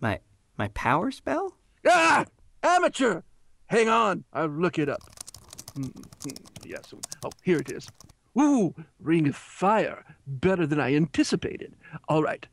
my 0.00 0.20
my 0.58 0.68
power 0.68 1.10
spell? 1.10 1.56
Ah! 1.86 2.26
Amateur! 2.62 3.22
Hang 3.68 3.88
on, 3.88 4.24
I'll 4.34 4.48
look 4.48 4.78
it 4.78 4.90
up. 4.90 5.00
Mm-hmm. 5.78 6.30
Yes. 6.66 6.92
Oh, 7.24 7.30
here 7.42 7.58
it 7.58 7.72
is. 7.72 7.88
Ooh, 8.38 8.74
Ring 9.00 9.28
of 9.28 9.34
Fire. 9.34 10.04
Better 10.26 10.66
than 10.66 10.78
I 10.78 10.94
anticipated. 10.94 11.74
All 12.06 12.22
right. 12.22 12.46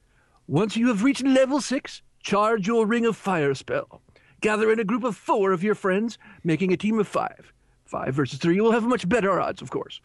Once 0.47 0.77
you 0.77 0.89
have 0.89 1.03
reached 1.03 1.25
level 1.25 1.59
six, 1.59 2.03
charge 2.21 2.67
your 2.67 2.85
Ring 2.85 3.03
of 3.05 3.17
Fire 3.17 3.55
spell. 3.55 4.03
Gather 4.41 4.71
in 4.71 4.79
a 4.79 4.83
group 4.83 5.03
of 5.03 5.17
four 5.17 5.51
of 5.51 5.63
your 5.63 5.73
friends, 5.73 6.19
making 6.43 6.71
a 6.71 6.77
team 6.77 6.99
of 6.99 7.07
five. 7.07 7.51
Five 7.85 8.13
versus 8.13 8.37
three 8.37 8.55
you 8.55 8.63
will 8.63 8.71
have 8.71 8.83
much 8.83 9.09
better 9.09 9.41
odds, 9.41 9.63
of 9.63 9.71
course. 9.71 10.01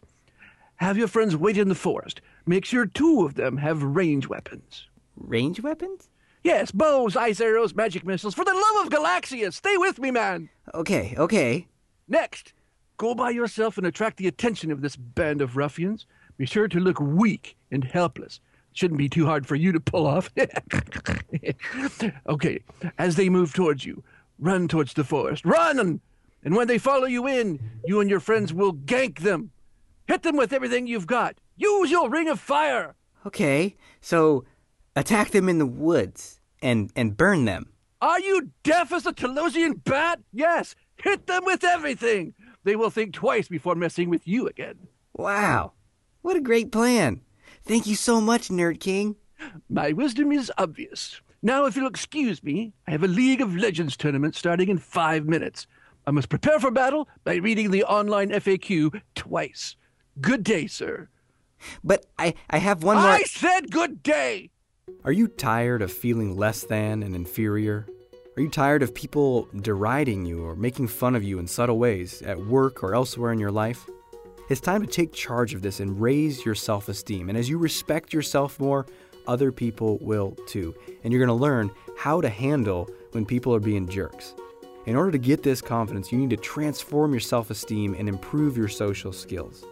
Have 0.77 0.97
your 0.97 1.07
friends 1.07 1.37
wait 1.37 1.59
in 1.59 1.69
the 1.69 1.75
forest. 1.75 2.21
Make 2.47 2.65
sure 2.65 2.87
two 2.87 3.23
of 3.23 3.35
them 3.35 3.57
have 3.57 3.83
range 3.83 4.27
weapons. 4.27 4.87
Range 5.15 5.61
weapons? 5.61 6.09
Yes, 6.43 6.71
bows, 6.71 7.15
ice 7.15 7.39
arrows, 7.39 7.75
magic 7.75 8.03
missiles. 8.03 8.33
For 8.33 8.43
the 8.43 8.51
love 8.51 8.87
of 8.87 8.91
Galaxia, 8.91 9.53
stay 9.53 9.77
with 9.77 9.99
me, 9.99 10.09
man. 10.09 10.49
Okay, 10.73 11.13
okay. 11.19 11.67
Next, 12.07 12.53
go 12.97 13.13
by 13.13 13.29
yourself 13.29 13.77
and 13.77 13.85
attract 13.85 14.17
the 14.17 14.27
attention 14.27 14.71
of 14.71 14.81
this 14.81 14.95
band 14.95 15.39
of 15.39 15.55
ruffians. 15.55 16.07
Be 16.37 16.47
sure 16.47 16.67
to 16.67 16.79
look 16.79 16.99
weak 16.99 17.57
and 17.69 17.83
helpless. 17.83 18.39
Shouldn't 18.73 18.97
be 18.97 19.09
too 19.09 19.25
hard 19.25 19.45
for 19.45 19.55
you 19.55 19.71
to 19.71 19.79
pull 19.79 20.07
off. 20.07 20.29
okay, 22.27 22.59
as 22.97 23.15
they 23.15 23.29
move 23.29 23.53
towards 23.53 23.85
you, 23.85 24.03
run 24.39 24.67
towards 24.67 24.93
the 24.93 25.03
forest. 25.03 25.45
Run! 25.45 25.99
And 26.43 26.55
when 26.55 26.67
they 26.67 26.77
follow 26.77 27.05
you 27.05 27.27
in, 27.27 27.59
you 27.85 27.99
and 27.99 28.09
your 28.09 28.19
friends 28.19 28.53
will 28.53 28.73
gank 28.73 29.19
them. 29.19 29.51
Hit 30.07 30.23
them 30.23 30.37
with 30.37 30.53
everything 30.53 30.87
you've 30.87 31.07
got. 31.07 31.35
Use 31.55 31.91
your 31.91 32.09
ring 32.09 32.27
of 32.27 32.39
fire. 32.39 32.95
Okay, 33.25 33.75
so 33.99 34.45
attack 34.95 35.31
them 35.31 35.47
in 35.47 35.59
the 35.59 35.65
woods 35.65 36.39
and 36.61 36.91
and 36.95 37.15
burn 37.15 37.45
them. 37.45 37.71
Are 38.01 38.19
you 38.19 38.49
deaf 38.63 38.91
as 38.91 39.05
a 39.05 39.13
Telosian 39.13 39.83
bat? 39.83 40.19
Yes, 40.33 40.75
hit 40.95 41.27
them 41.27 41.45
with 41.45 41.63
everything. 41.63 42.33
They 42.63 42.75
will 42.75 42.89
think 42.89 43.13
twice 43.13 43.47
before 43.47 43.75
messing 43.75 44.09
with 44.09 44.27
you 44.27 44.47
again. 44.47 44.87
Wow, 45.13 45.73
what 46.23 46.35
a 46.35 46.41
great 46.41 46.71
plan. 46.71 47.21
Thank 47.63 47.87
you 47.87 47.95
so 47.95 48.19
much, 48.19 48.49
Nerd 48.49 48.79
King. 48.79 49.15
My 49.69 49.91
wisdom 49.91 50.31
is 50.31 50.51
obvious. 50.57 51.21
Now, 51.41 51.65
if 51.65 51.75
you'll 51.75 51.87
excuse 51.87 52.43
me, 52.43 52.73
I 52.87 52.91
have 52.91 53.03
a 53.03 53.07
League 53.07 53.41
of 53.41 53.55
Legends 53.55 53.97
tournament 53.97 54.35
starting 54.35 54.69
in 54.69 54.77
five 54.77 55.25
minutes. 55.25 55.67
I 56.05 56.11
must 56.11 56.29
prepare 56.29 56.59
for 56.59 56.71
battle 56.71 57.07
by 57.23 57.35
reading 57.35 57.71
the 57.71 57.83
online 57.83 58.29
FAQ 58.29 59.01
twice. 59.15 59.75
Good 60.19 60.43
day, 60.43 60.67
sir. 60.67 61.09
But 61.83 62.05
I, 62.17 62.33
I 62.49 62.57
have 62.57 62.83
one 62.83 62.97
more. 62.97 63.05
I 63.05 63.23
said 63.23 63.71
good 63.71 64.01
day! 64.03 64.49
Are 65.03 65.11
you 65.11 65.27
tired 65.27 65.81
of 65.81 65.91
feeling 65.91 66.35
less 66.35 66.63
than 66.63 67.03
and 67.03 67.15
inferior? 67.15 67.87
Are 68.35 68.41
you 68.41 68.49
tired 68.49 68.81
of 68.81 68.95
people 68.95 69.47
deriding 69.61 70.25
you 70.25 70.43
or 70.43 70.55
making 70.55 70.87
fun 70.87 71.15
of 71.15 71.23
you 71.23 71.37
in 71.37 71.47
subtle 71.47 71.77
ways 71.77 72.21
at 72.21 72.39
work 72.39 72.83
or 72.83 72.95
elsewhere 72.95 73.31
in 73.31 73.39
your 73.39 73.51
life? 73.51 73.87
It's 74.51 74.59
time 74.59 74.81
to 74.81 74.87
take 74.87 75.13
charge 75.13 75.53
of 75.53 75.61
this 75.61 75.79
and 75.79 76.01
raise 76.01 76.43
your 76.43 76.55
self 76.55 76.89
esteem. 76.89 77.29
And 77.29 77.37
as 77.37 77.47
you 77.47 77.57
respect 77.57 78.11
yourself 78.11 78.59
more, 78.59 78.85
other 79.25 79.49
people 79.49 79.97
will 79.99 80.31
too. 80.45 80.75
And 81.05 81.13
you're 81.13 81.25
going 81.25 81.29
to 81.29 81.41
learn 81.41 81.71
how 81.97 82.19
to 82.19 82.27
handle 82.27 82.89
when 83.13 83.25
people 83.25 83.55
are 83.55 83.61
being 83.61 83.87
jerks. 83.87 84.35
In 84.87 84.97
order 84.97 85.11
to 85.11 85.17
get 85.17 85.41
this 85.41 85.61
confidence, 85.61 86.11
you 86.11 86.17
need 86.17 86.31
to 86.31 86.35
transform 86.35 87.13
your 87.13 87.21
self 87.21 87.49
esteem 87.49 87.95
and 87.97 88.09
improve 88.09 88.57
your 88.57 88.67
social 88.67 89.13
skills. 89.13 89.63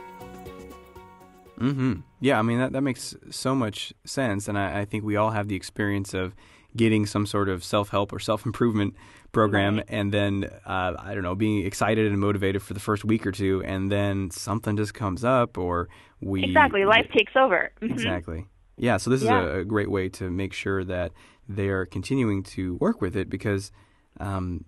Mm-hmm. 1.59 1.93
Yeah, 2.21 2.39
I 2.39 2.41
mean 2.41 2.59
that, 2.59 2.71
that 2.73 2.81
makes 2.81 3.15
so 3.29 3.53
much 3.55 3.93
sense, 4.05 4.47
and 4.47 4.57
I, 4.57 4.81
I 4.81 4.85
think 4.85 5.03
we 5.03 5.15
all 5.15 5.31
have 5.31 5.47
the 5.47 5.55
experience 5.55 6.13
of 6.13 6.35
getting 6.75 7.05
some 7.05 7.25
sort 7.25 7.49
of 7.49 7.63
self 7.63 7.89
help 7.89 8.13
or 8.13 8.19
self 8.19 8.45
improvement 8.45 8.93
program, 9.31 9.77
Right. 9.77 9.85
and 9.89 10.11
then 10.13 10.49
uh, 10.65 10.93
I 10.99 11.13
don't 11.13 11.23
know, 11.23 11.35
being 11.35 11.65
excited 11.65 12.11
and 12.11 12.19
motivated 12.19 12.61
for 12.63 12.73
the 12.73 12.79
first 12.79 13.05
week 13.05 13.25
or 13.27 13.31
two, 13.31 13.61
and 13.65 13.91
then 13.91 14.31
something 14.31 14.75
just 14.77 14.93
comes 14.93 15.23
up, 15.23 15.57
or 15.57 15.87
we 16.21 16.43
Exactly. 16.43 16.85
Life 16.85 17.07
takes 17.15 17.33
over. 17.35 17.71
Mhm. 17.81 17.91
Exactly. 17.91 18.45
Yeah. 18.77 18.97
So 18.97 19.09
this 19.09 19.21
Yeah. 19.23 19.41
is 19.41 19.45
a, 19.55 19.59
a 19.59 19.65
great 19.65 19.89
way 19.91 20.09
to 20.09 20.29
make 20.31 20.53
sure 20.53 20.83
that 20.83 21.11
they 21.47 21.69
are 21.69 21.85
continuing 21.85 22.43
to 22.43 22.75
work 22.75 23.01
with 23.01 23.15
it 23.15 23.29
because 23.29 23.71
um, 24.19 24.63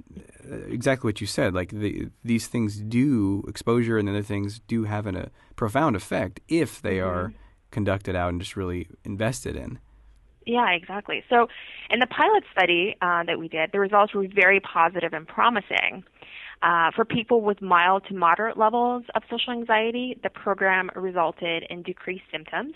exactly 0.67 1.07
what 1.07 1.21
you 1.21 1.27
said. 1.27 1.53
Like 1.53 1.69
the, 1.69 2.09
these 2.23 2.47
things 2.47 2.77
do 2.77 3.43
exposure 3.47 3.97
and 3.97 4.07
other 4.09 4.23
things 4.23 4.59
do 4.67 4.83
have 4.85 5.05
an, 5.07 5.15
a 5.15 5.29
profound 5.55 5.95
effect 5.95 6.39
if 6.47 6.81
they 6.81 6.97
Mm-hmm. 6.97 7.09
are 7.09 7.33
conducted 7.71 8.15
out 8.15 8.29
and 8.29 8.41
just 8.41 8.55
really 8.57 8.87
invested 9.05 9.55
in. 9.55 9.79
Yeah, 10.45 10.71
exactly. 10.71 11.23
So, 11.29 11.47
in 11.89 11.99
the 11.99 12.07
pilot 12.07 12.43
study 12.51 12.95
uh, 13.01 13.23
that 13.23 13.39
we 13.39 13.47
did, 13.47 13.71
the 13.71 13.79
results 13.79 14.13
were 14.13 14.27
very 14.33 14.59
positive 14.59 15.13
and 15.13 15.27
promising. 15.27 16.03
Uh, 16.63 16.91
for 16.95 17.05
people 17.05 17.41
with 17.41 17.61
mild 17.61 18.03
to 18.07 18.13
moderate 18.13 18.57
levels 18.57 19.03
of 19.15 19.23
social 19.29 19.53
anxiety, 19.53 20.17
the 20.21 20.29
program 20.29 20.89
resulted 20.95 21.63
in 21.69 21.81
decreased 21.81 22.25
symptoms. 22.31 22.73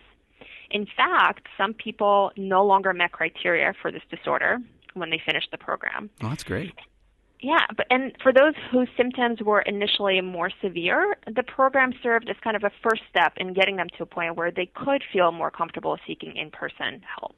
In 0.71 0.87
fact, 0.97 1.47
some 1.57 1.73
people 1.73 2.31
no 2.37 2.65
longer 2.65 2.93
met 2.93 3.11
criteria 3.11 3.73
for 3.81 3.91
this 3.91 4.01
disorder 4.09 4.59
when 4.93 5.09
they 5.09 5.21
finished 5.23 5.49
the 5.51 5.57
program. 5.57 6.09
Oh, 6.23 6.29
that's 6.29 6.43
great. 6.43 6.73
Yeah, 7.41 7.65
but 7.75 7.85
and 7.89 8.13
for 8.23 8.31
those 8.31 8.53
whose 8.71 8.87
symptoms 8.97 9.39
were 9.41 9.61
initially 9.61 10.19
more 10.21 10.49
severe, 10.63 11.17
the 11.27 11.43
program 11.43 11.91
served 12.01 12.29
as 12.29 12.35
kind 12.43 12.55
of 12.55 12.63
a 12.63 12.71
first 12.81 13.03
step 13.09 13.33
in 13.37 13.53
getting 13.53 13.75
them 13.75 13.87
to 13.97 14.03
a 14.03 14.05
point 14.05 14.35
where 14.35 14.51
they 14.51 14.67
could 14.73 15.03
feel 15.11 15.31
more 15.31 15.51
comfortable 15.51 15.97
seeking 16.07 16.35
in-person 16.35 17.01
help. 17.19 17.35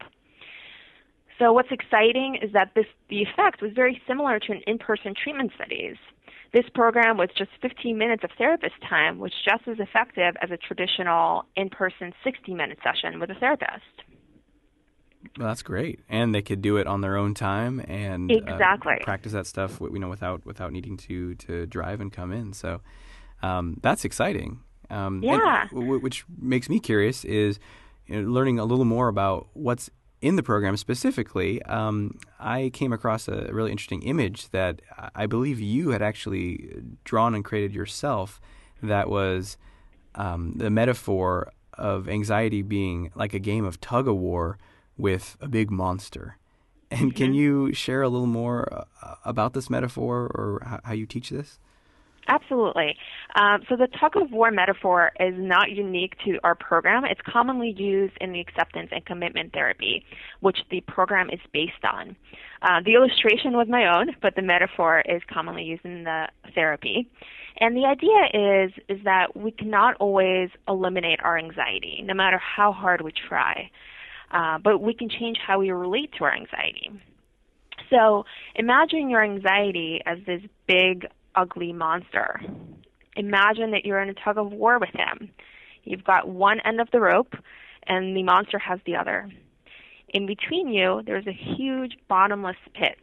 So 1.40 1.52
what's 1.54 1.72
exciting 1.72 2.38
is 2.42 2.52
that 2.54 2.72
this 2.76 2.86
the 3.10 3.22
effect 3.22 3.62
was 3.62 3.72
very 3.74 4.02
similar 4.08 4.40
to 4.40 4.52
an 4.52 4.62
in-person 4.68 5.14
treatment 5.22 5.52
studies. 5.56 5.96
This 6.54 6.66
program 6.74 7.18
with 7.18 7.32
just 7.38 7.52
15 7.62 7.98
minutes 7.98 8.24
of 8.24 8.30
therapist 8.38 8.76
time 8.88 9.20
was 9.20 9.32
just 9.44 9.68
as 9.68 9.78
effective 9.80 10.36
as 10.42 10.50
a 10.52 10.58
traditional 10.58 11.46
in-person 11.56 12.14
60-minute 12.26 12.80
session 12.84 13.20
with 13.20 13.30
a 13.30 13.36
therapist. 13.36 13.84
Well, 15.38 15.48
that's 15.48 15.64
great, 15.64 16.00
and 16.10 16.34
they 16.34 16.42
could 16.42 16.62
do 16.62 16.78
it 16.78 16.88
on 16.88 17.02
their 17.02 17.18
own 17.18 17.34
time 17.34 17.80
and 17.88 18.32
uh, 18.32 18.36
Exactly. 18.36 18.98
practice 19.02 19.32
that 19.34 19.48
stuff. 19.48 19.80
You 19.82 20.00
know, 20.00 20.10
without 20.10 20.46
without 20.46 20.72
needing 20.72 20.98
to 20.98 21.36
to 21.36 21.66
drive 21.66 22.02
and 22.02 22.12
come 22.12 22.32
in. 22.32 22.54
So 22.54 22.82
um, 23.42 23.78
that's 23.82 24.06
exciting. 24.06 24.60
Um, 24.90 25.22
Yeah. 25.24 25.68
w- 25.72 26.00
which 26.00 26.26
makes 26.40 26.70
me 26.70 26.80
curious 26.80 27.26
is 27.26 27.60
you 28.08 28.22
know, 28.22 28.30
learning 28.32 28.58
a 28.60 28.66
little 28.66 28.86
more 28.86 29.10
about 29.10 29.48
what's 29.54 29.90
in 30.22 30.36
the 30.38 30.44
program 30.44 30.76
specifically. 30.78 31.62
Um, 31.64 32.18
I 32.40 32.72
came 32.74 32.92
across 32.94 33.28
a 33.28 33.50
really 33.52 33.70
interesting 33.72 34.02
image 34.04 34.50
that 34.50 34.82
I 35.14 35.28
believe 35.28 35.60
you 35.60 35.90
had 35.90 36.02
actually 36.02 36.82
drawn 37.04 37.36
and 37.36 37.44
created 37.46 37.74
yourself. 37.74 38.40
That 38.82 39.10
was 39.10 39.58
um, 40.16 40.54
the 40.56 40.70
metaphor 40.72 41.52
of 41.74 42.10
anxiety 42.10 42.64
being 42.64 43.12
like 43.14 43.36
a 43.36 43.40
game 43.40 43.64
of 43.66 43.80
tug 43.80 44.08
of 44.08 44.16
war 44.16 44.58
with 44.98 45.38
a 45.42 45.48
big 45.48 45.72
monster. 45.72 46.38
And 46.90 47.16
can 47.16 47.34
you 47.34 47.74
share 47.74 48.02
a 48.02 48.10
little 48.10 48.28
more 48.28 48.86
uh, 49.02 49.16
about 49.26 49.54
this 49.54 49.70
metaphor 49.70 50.32
or 50.34 50.62
how, 50.66 50.80
how 50.86 50.94
you 50.94 51.06
teach 51.06 51.30
this? 51.30 51.60
Absolutely. 52.30 52.96
Um, 53.36 53.62
so 53.70 53.76
the 53.78 53.88
tug 54.00 54.18
of 54.18 54.32
war 54.32 54.52
metaphor 54.52 55.12
is 55.20 55.34
not 55.38 55.72
unique 55.72 56.16
to 56.26 56.40
our 56.44 56.56
program. 56.56 57.06
It's 57.06 57.22
commonly 57.26 57.74
used 57.78 58.14
in 58.20 58.34
the 58.34 58.42
acceptance 58.42 58.90
and 58.92 59.06
commitment 59.06 59.54
therapy, 59.54 60.06
which 60.42 60.58
the 60.70 60.82
program 60.82 61.30
is 61.30 61.40
based 61.54 61.84
on. 61.84 62.16
Uh, 62.62 62.82
the 62.84 62.96
illustration 62.96 63.54
was 63.54 63.68
my 63.70 63.98
own, 63.98 64.16
but 64.22 64.36
the 64.36 64.42
metaphor 64.42 65.04
is 65.08 65.22
commonly 65.32 65.64
used 65.64 65.86
in 65.86 66.04
the 66.04 66.28
therapy. 66.54 67.10
And 67.60 67.76
the 67.76 67.86
idea 67.86 68.66
is 68.66 68.72
is 68.90 69.04
that 69.04 69.36
we 69.36 69.52
cannot 69.52 69.96
always 70.00 70.50
eliminate 70.68 71.20
our 71.24 71.38
anxiety, 71.38 72.04
no 72.04 72.14
matter 72.14 72.38
how 72.38 72.72
hard 72.72 73.02
we 73.02 73.12
try. 73.12 73.72
Uh, 74.32 74.58
but 74.58 74.80
we 74.80 74.94
can 74.94 75.10
change 75.10 75.38
how 75.46 75.60
we 75.60 75.72
relate 75.72 76.12
to 76.18 76.24
our 76.26 76.34
anxiety. 76.34 76.92
So 77.90 78.26
imagine 78.56 79.10
your 79.10 79.24
anxiety 79.24 80.02
as 80.06 80.20
this 80.26 80.42
big, 80.68 81.08
ugly 81.36 81.72
monster. 81.72 82.42
Imagine 83.16 83.72
that 83.72 83.86
you're 83.86 84.02
in 84.02 84.10
a 84.10 84.14
tug 84.14 84.38
of 84.38 84.52
war 84.52 84.80
with 84.80 84.90
him. 84.90 85.30
You've 85.84 86.04
got 86.04 86.28
one 86.28 86.60
end 86.66 86.82
of 86.82 86.90
the 86.92 87.00
rope, 87.00 87.34
and 87.84 88.16
the 88.16 88.24
monster 88.24 88.60
has 88.60 88.80
the 88.86 88.98
other. 88.98 89.30
In 90.10 90.26
between 90.26 90.70
you, 90.70 91.02
there's 91.06 91.28
a 91.28 91.32
huge 91.32 91.94
bottomless 92.08 92.58
pit. 92.74 93.00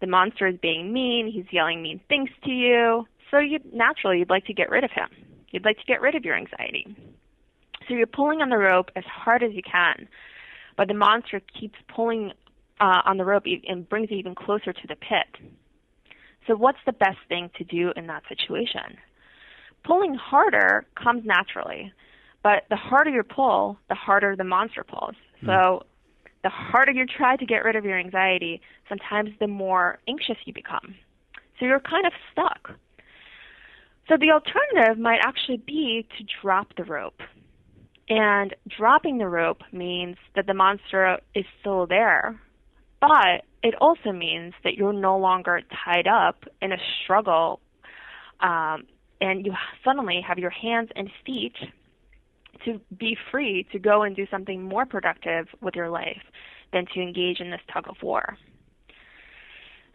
The 0.00 0.06
monster 0.06 0.46
is 0.46 0.56
being 0.60 0.92
mean, 0.92 1.30
he's 1.32 1.44
yelling 1.52 1.82
mean 1.82 2.00
things 2.08 2.30
to 2.44 2.50
you, 2.50 3.06
so 3.30 3.38
you 3.38 3.60
naturally 3.72 4.18
you'd 4.18 4.30
like 4.30 4.46
to 4.46 4.54
get 4.54 4.70
rid 4.70 4.82
of 4.82 4.90
him. 4.90 5.08
You'd 5.50 5.64
like 5.64 5.78
to 5.78 5.84
get 5.86 6.00
rid 6.00 6.14
of 6.14 6.24
your 6.24 6.36
anxiety. 6.36 6.96
So 7.88 7.94
you're 7.94 8.06
pulling 8.06 8.42
on 8.42 8.50
the 8.50 8.58
rope 8.58 8.90
as 8.96 9.04
hard 9.04 9.42
as 9.42 9.52
you 9.52 9.62
can, 9.62 10.08
but 10.76 10.88
the 10.88 10.94
monster 10.94 11.40
keeps 11.58 11.78
pulling 11.94 12.32
uh, 12.80 13.02
on 13.04 13.18
the 13.18 13.24
rope 13.24 13.44
and 13.68 13.88
brings 13.88 14.10
you 14.10 14.16
even 14.16 14.34
closer 14.34 14.72
to 14.72 14.86
the 14.88 14.96
pit. 14.96 15.50
So, 16.46 16.56
what's 16.56 16.78
the 16.86 16.92
best 16.92 17.18
thing 17.28 17.50
to 17.58 17.64
do 17.64 17.92
in 17.96 18.06
that 18.06 18.22
situation? 18.28 18.96
Pulling 19.84 20.14
harder 20.14 20.86
comes 20.94 21.24
naturally, 21.24 21.92
but 22.42 22.64
the 22.70 22.76
harder 22.76 23.10
you 23.10 23.22
pull, 23.22 23.78
the 23.88 23.94
harder 23.94 24.34
the 24.36 24.44
monster 24.44 24.82
pulls. 24.82 25.14
Mm. 25.42 25.46
So, 25.46 25.86
the 26.42 26.48
harder 26.48 26.92
you 26.92 27.04
try 27.04 27.36
to 27.36 27.44
get 27.44 27.64
rid 27.64 27.76
of 27.76 27.84
your 27.84 27.98
anxiety, 27.98 28.62
sometimes 28.88 29.30
the 29.38 29.46
more 29.46 29.98
anxious 30.08 30.36
you 30.46 30.54
become. 30.54 30.94
So, 31.58 31.66
you're 31.66 31.80
kind 31.80 32.06
of 32.06 32.12
stuck. 32.32 32.72
So, 34.08 34.16
the 34.16 34.30
alternative 34.30 34.98
might 34.98 35.20
actually 35.22 35.58
be 35.58 36.06
to 36.18 36.24
drop 36.42 36.74
the 36.76 36.84
rope. 36.84 37.20
And 38.10 38.56
dropping 38.76 39.18
the 39.18 39.28
rope 39.28 39.62
means 39.72 40.16
that 40.34 40.46
the 40.48 40.54
monster 40.54 41.20
is 41.32 41.44
still 41.60 41.86
there, 41.86 42.40
but 43.00 43.44
it 43.62 43.76
also 43.80 44.10
means 44.10 44.52
that 44.64 44.74
you're 44.74 44.92
no 44.92 45.16
longer 45.16 45.62
tied 45.84 46.08
up 46.08 46.44
in 46.60 46.72
a 46.72 46.78
struggle 47.04 47.60
um, 48.40 48.84
and 49.20 49.46
you 49.46 49.54
suddenly 49.84 50.20
have 50.26 50.38
your 50.38 50.50
hands 50.50 50.88
and 50.96 51.08
feet 51.24 51.54
to 52.64 52.80
be 52.98 53.16
free 53.30 53.66
to 53.70 53.78
go 53.78 54.02
and 54.02 54.16
do 54.16 54.26
something 54.28 54.62
more 54.62 54.86
productive 54.86 55.46
with 55.60 55.76
your 55.76 55.88
life 55.88 56.22
than 56.72 56.86
to 56.94 57.00
engage 57.00 57.38
in 57.38 57.50
this 57.50 57.60
tug 57.72 57.86
of 57.88 57.96
war. 58.02 58.36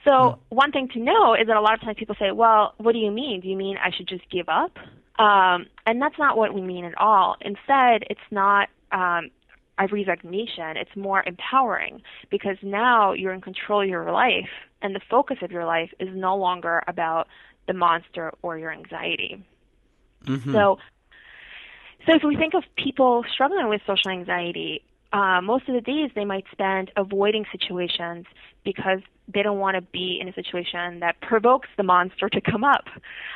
So, 0.06 0.12
mm. 0.12 0.38
one 0.50 0.72
thing 0.72 0.88
to 0.94 1.00
know 1.00 1.34
is 1.34 1.48
that 1.48 1.58
a 1.58 1.62
lot 1.62 1.74
of 1.74 1.82
times 1.82 1.98
people 2.00 2.16
say, 2.20 2.32
Well, 2.32 2.76
what 2.78 2.94
do 2.94 3.00
you 3.00 3.12
mean? 3.12 3.42
Do 3.42 3.48
you 3.48 3.58
mean 3.58 3.78
I 3.78 3.92
should 3.92 4.08
just 4.08 4.30
give 4.30 4.48
up? 4.48 4.78
Um, 5.18 5.68
and 5.86 6.02
that's 6.02 6.18
not 6.20 6.38
what 6.38 6.54
we 6.54 6.62
mean 6.62 6.86
at 6.86 6.98
all. 6.98 7.38
Instead, 7.42 8.04
it's 8.10 8.20
not 8.32 8.70
um, 8.92 9.30
a 9.78 9.88
resignation, 9.88 10.78
it's 10.78 10.96
more 10.96 11.24
empowering 11.26 12.02
because 12.30 12.58
now 12.62 13.14
you're 13.14 13.34
in 13.34 13.42
control 13.42 13.82
of 13.82 13.90
your 13.90 14.12
life 14.12 14.50
and 14.82 14.96
the 14.96 15.02
focus 15.10 15.38
of 15.42 15.52
your 15.52 15.66
life 15.66 15.92
is 16.00 16.10
no 16.14 16.36
longer 16.36 16.82
about 16.88 17.28
the 17.68 17.74
monster 17.74 18.32
or 18.42 18.58
your 18.58 18.72
anxiety. 18.72 19.44
Mm-hmm. 20.26 20.54
So, 20.54 20.78
so 22.06 22.16
if 22.16 22.24
we 22.24 22.36
think 22.36 22.54
of 22.54 22.64
people 22.78 23.24
struggling 23.34 23.68
with 23.68 23.82
social 23.86 24.12
anxiety, 24.12 24.84
uh, 25.12 25.42
most 25.42 25.68
of 25.68 25.76
the 25.76 25.82
days 25.82 26.12
they 26.16 26.26
might 26.26 26.46
spend 26.52 26.92
avoiding 26.96 27.46
situations 27.52 28.26
because 28.64 29.00
they 29.34 29.42
don't 29.42 29.60
want 29.60 29.76
to 29.76 29.82
be 29.82 30.20
in 30.22 30.28
a 30.28 30.34
situation 30.34 31.00
that 31.00 31.20
provokes 31.22 31.70
the 31.78 31.84
monster 31.84 32.30
to 32.30 32.42
come 32.42 32.64
up. 32.64 32.86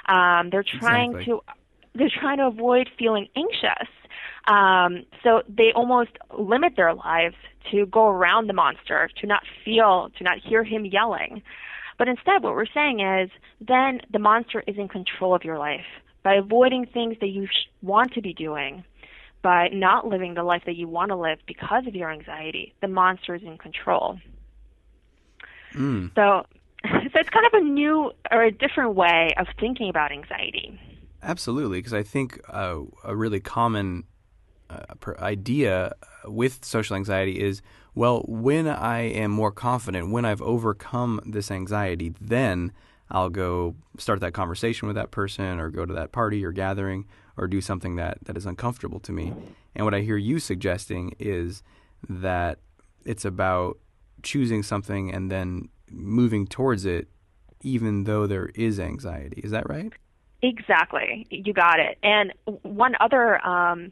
Um, 0.05 0.50
they're 0.50 0.63
trying 0.63 1.12
exactly. 1.12 1.33
to 1.33 1.41
they're 1.96 2.10
trying 2.10 2.38
to 2.38 2.48
avoid 2.48 2.89
feeling 2.98 3.27
anxious 3.36 3.88
um, 4.50 5.05
so 5.23 5.43
they 5.47 5.71
almost 5.75 6.12
limit 6.38 6.73
their 6.75 6.93
lives 6.93 7.36
to 7.71 7.86
go 7.86 8.08
around 8.08 8.47
the 8.47 8.54
monster, 8.54 9.10
to 9.21 9.28
not 9.28 9.43
feel, 9.63 10.10
to 10.17 10.23
not 10.23 10.39
hear 10.39 10.63
him 10.63 10.86
yelling. 10.86 11.43
But 11.97 12.08
instead, 12.08 12.41
what 12.41 12.54
we're 12.56 12.65
saying 12.65 12.99
is 12.99 13.30
then 13.62 14.02
the 14.12 14.19
monster 14.19 14.63
is 14.65 14.78
in 14.78 14.88
control 14.88 15.36
of 15.36 15.43
your 15.43 15.60
life 15.60 15.86
by 16.23 16.36
avoiding 16.36 16.88
things 16.88 17.17
that 17.21 17.28
you 17.28 17.45
sh- 17.45 17.69
want 17.82 18.13
to 18.13 18.21
be 18.21 18.34
doing, 18.34 18.84
by 19.43 19.67
not 19.71 20.08
living 20.08 20.34
the 20.34 20.43
life 20.43 20.63
that 20.65 20.75
you 20.75 20.88
want 20.88 21.10
to 21.10 21.15
live 21.15 21.39
because 21.45 21.86
of 21.86 21.95
your 21.95 22.12
anxiety. 22.12 22.73
The 22.82 22.88
monster 22.88 23.36
is 23.36 23.43
in 23.43 23.58
control. 23.58 24.17
Mm. 25.75 26.12
So, 26.15 26.45
so 26.89 27.19
it's 27.19 27.30
kind 27.30 27.45
of 27.45 27.54
a 27.54 27.62
new 27.62 28.12
or 28.32 28.43
a 28.43 28.52
different 28.52 28.95
way 28.95 29.30
of 29.38 29.47
thinking 29.60 29.89
about 29.89 30.12
anxiety. 30.12 30.80
Absolutely, 31.21 31.79
because 31.79 31.93
I 31.93 32.03
think 32.03 32.39
uh, 32.49 32.79
a 33.03 33.15
really 33.15 33.39
common 33.39 34.05
uh, 34.69 34.84
idea 35.19 35.93
with 36.25 36.63
social 36.63 36.95
anxiety 36.95 37.39
is 37.41 37.62
well, 37.95 38.23
when 38.27 38.67
I 38.67 39.01
am 39.01 39.32
more 39.32 39.51
confident, 39.51 40.12
when 40.12 40.23
I've 40.23 40.41
overcome 40.41 41.19
this 41.25 41.51
anxiety, 41.51 42.13
then 42.21 42.71
I'll 43.10 43.29
go 43.29 43.75
start 43.97 44.19
that 44.21 44.34
conversation 44.34 44.88
with 44.88 44.95
that 44.95 45.12
person 45.12 45.60
or 45.60 45.69
go 45.69 45.86
to 45.86 45.93
that 45.95 46.12
party 46.12 46.45
or 46.45 46.51
gathering 46.51 47.08
or 47.36 47.47
do 47.47 47.60
something 47.62 47.95
that, 47.95 48.19
that 48.23 48.38
is 48.38 48.45
uncomfortable 48.45 48.99
to 49.01 49.12
me. 49.12 49.34
And 49.75 49.86
what 49.86 49.93
I 49.93 50.01
hear 50.01 50.17
you 50.17 50.39
suggesting 50.39 51.15
is 51.19 51.63
that 52.08 52.60
it's 53.05 53.25
about 53.25 53.79
choosing 54.21 54.62
something 54.63 55.12
and 55.12 55.32
then 55.32 55.69
moving 55.89 56.45
towards 56.45 56.86
it 56.86 57.08
even 57.62 58.03
though 58.03 58.27
there 58.27 58.49
is 58.55 58.79
anxiety. 58.79 59.41
Is 59.43 59.51
that 59.51 59.67
right? 59.67 59.91
Exactly. 60.41 61.28
You 61.30 61.54
got 61.54 61.80
it. 61.80 61.97
And 62.02 62.34
one 62.63 62.93
other 62.99 63.45
um, 63.45 63.91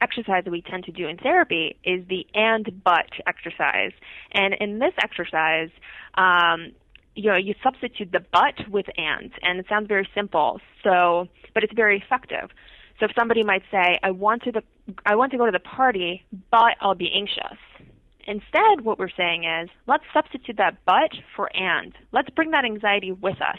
exercise 0.00 0.44
that 0.44 0.50
we 0.50 0.62
tend 0.62 0.84
to 0.84 0.92
do 0.92 1.06
in 1.06 1.16
therapy 1.16 1.76
is 1.84 2.06
the 2.08 2.26
and 2.34 2.82
but 2.84 3.10
exercise. 3.26 3.92
And 4.32 4.54
in 4.60 4.78
this 4.78 4.92
exercise, 5.02 5.70
um, 6.14 6.72
you 7.14 7.30
know, 7.30 7.36
you 7.36 7.54
substitute 7.62 8.12
the 8.12 8.20
but 8.32 8.68
with 8.70 8.86
and, 8.96 9.32
and 9.42 9.58
it 9.58 9.66
sounds 9.68 9.88
very 9.88 10.08
simple. 10.14 10.60
So, 10.84 11.26
but 11.54 11.64
it's 11.64 11.72
very 11.74 12.02
effective. 12.04 12.50
So 12.98 13.06
if 13.06 13.12
somebody 13.16 13.44
might 13.44 13.62
say, 13.70 13.98
"I 14.02 14.10
want 14.10 14.42
to 14.42 14.52
the, 14.52 14.62
I 15.06 15.14
want 15.14 15.30
to 15.32 15.38
go 15.38 15.46
to 15.46 15.52
the 15.52 15.60
party, 15.60 16.24
but 16.50 16.74
I'll 16.80 16.96
be 16.96 17.10
anxious." 17.14 17.58
Instead, 18.26 18.82
what 18.82 18.98
we're 18.98 19.08
saying 19.16 19.44
is, 19.44 19.70
let's 19.86 20.04
substitute 20.12 20.56
that 20.58 20.76
but 20.84 21.10
for 21.34 21.48
and. 21.56 21.94
Let's 22.12 22.28
bring 22.30 22.50
that 22.50 22.64
anxiety 22.64 23.12
with 23.12 23.40
us. 23.40 23.58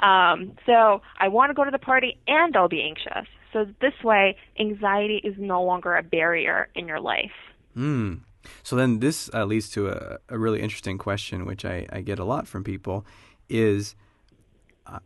Um, 0.00 0.52
so 0.66 1.02
I 1.18 1.28
want 1.28 1.50
to 1.50 1.54
go 1.54 1.64
to 1.64 1.70
the 1.70 1.78
party 1.78 2.18
and 2.26 2.56
I'll 2.56 2.68
be 2.68 2.82
anxious. 2.82 3.26
So 3.52 3.66
this 3.80 3.94
way, 4.04 4.36
anxiety 4.58 5.20
is 5.24 5.34
no 5.38 5.62
longer 5.62 5.96
a 5.96 6.02
barrier 6.02 6.68
in 6.74 6.86
your 6.86 7.00
life. 7.00 7.32
Mm. 7.76 8.20
So 8.62 8.76
then 8.76 9.00
this 9.00 9.30
uh, 9.34 9.44
leads 9.44 9.68
to 9.70 9.88
a, 9.88 10.18
a, 10.28 10.38
really 10.38 10.60
interesting 10.60 10.98
question, 10.98 11.44
which 11.44 11.64
I, 11.64 11.86
I, 11.90 12.00
get 12.00 12.18
a 12.18 12.24
lot 12.24 12.46
from 12.46 12.64
people, 12.64 13.04
is 13.48 13.94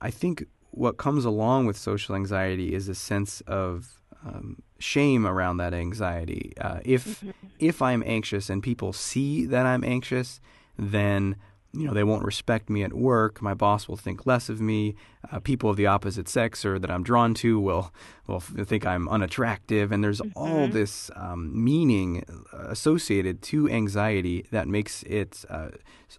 I 0.00 0.11
think 0.11 0.44
what 0.70 0.96
comes 0.96 1.24
along 1.24 1.66
with 1.66 1.76
social 1.76 2.14
anxiety 2.14 2.74
is 2.74 2.88
a 2.88 2.94
sense 2.94 3.40
of 3.42 4.00
um, 4.24 4.62
shame 4.78 5.26
around 5.26 5.57
that 5.59 5.74
anxiety. 5.74 6.52
Uh, 6.61 6.81
if 6.85 7.20
mm-hmm. 7.20 7.31
if 7.59 7.83
I'm 7.83 8.02
anxious 8.07 8.48
and 8.48 8.62
people 8.62 8.92
see 8.92 9.46
that 9.46 9.66
I'm 9.66 9.85
anxious, 9.85 10.40
then 10.78 11.37
you 11.75 11.87
know, 11.87 11.95
they 11.95 12.05
won't 12.05 12.25
respect 12.25 12.69
me 12.69 12.83
at 12.83 12.93
work. 12.93 13.41
My 13.41 13.55
boss 13.55 13.89
will 13.89 13.97
think 13.97 14.27
less 14.27 14.51
of 14.51 14.61
me. 14.61 14.95
Uh, 15.31 15.41
people 15.41 15.71
of 15.71 15.77
the 15.77 15.87
opposite 15.87 16.29
sex 16.29 16.65
or 16.65 16.79
that 16.79 16.91
I'm 16.91 17.03
drawn 17.03 17.33
to 17.35 17.59
will 17.59 17.93
will 18.27 18.41
think 18.41 18.87
I'm 18.87 19.09
unattractive. 19.09 19.91
And 19.91 20.05
there's 20.05 20.21
mm-hmm. 20.21 20.39
all 20.39 20.69
this 20.69 21.11
um, 21.17 21.51
meaning 21.65 22.25
uh, 22.53 22.69
associated 22.69 23.41
to 23.43 23.71
anxiety 23.71 24.47
that 24.51 24.69
makes 24.69 25.03
it 25.05 25.45
uh, 25.49 25.69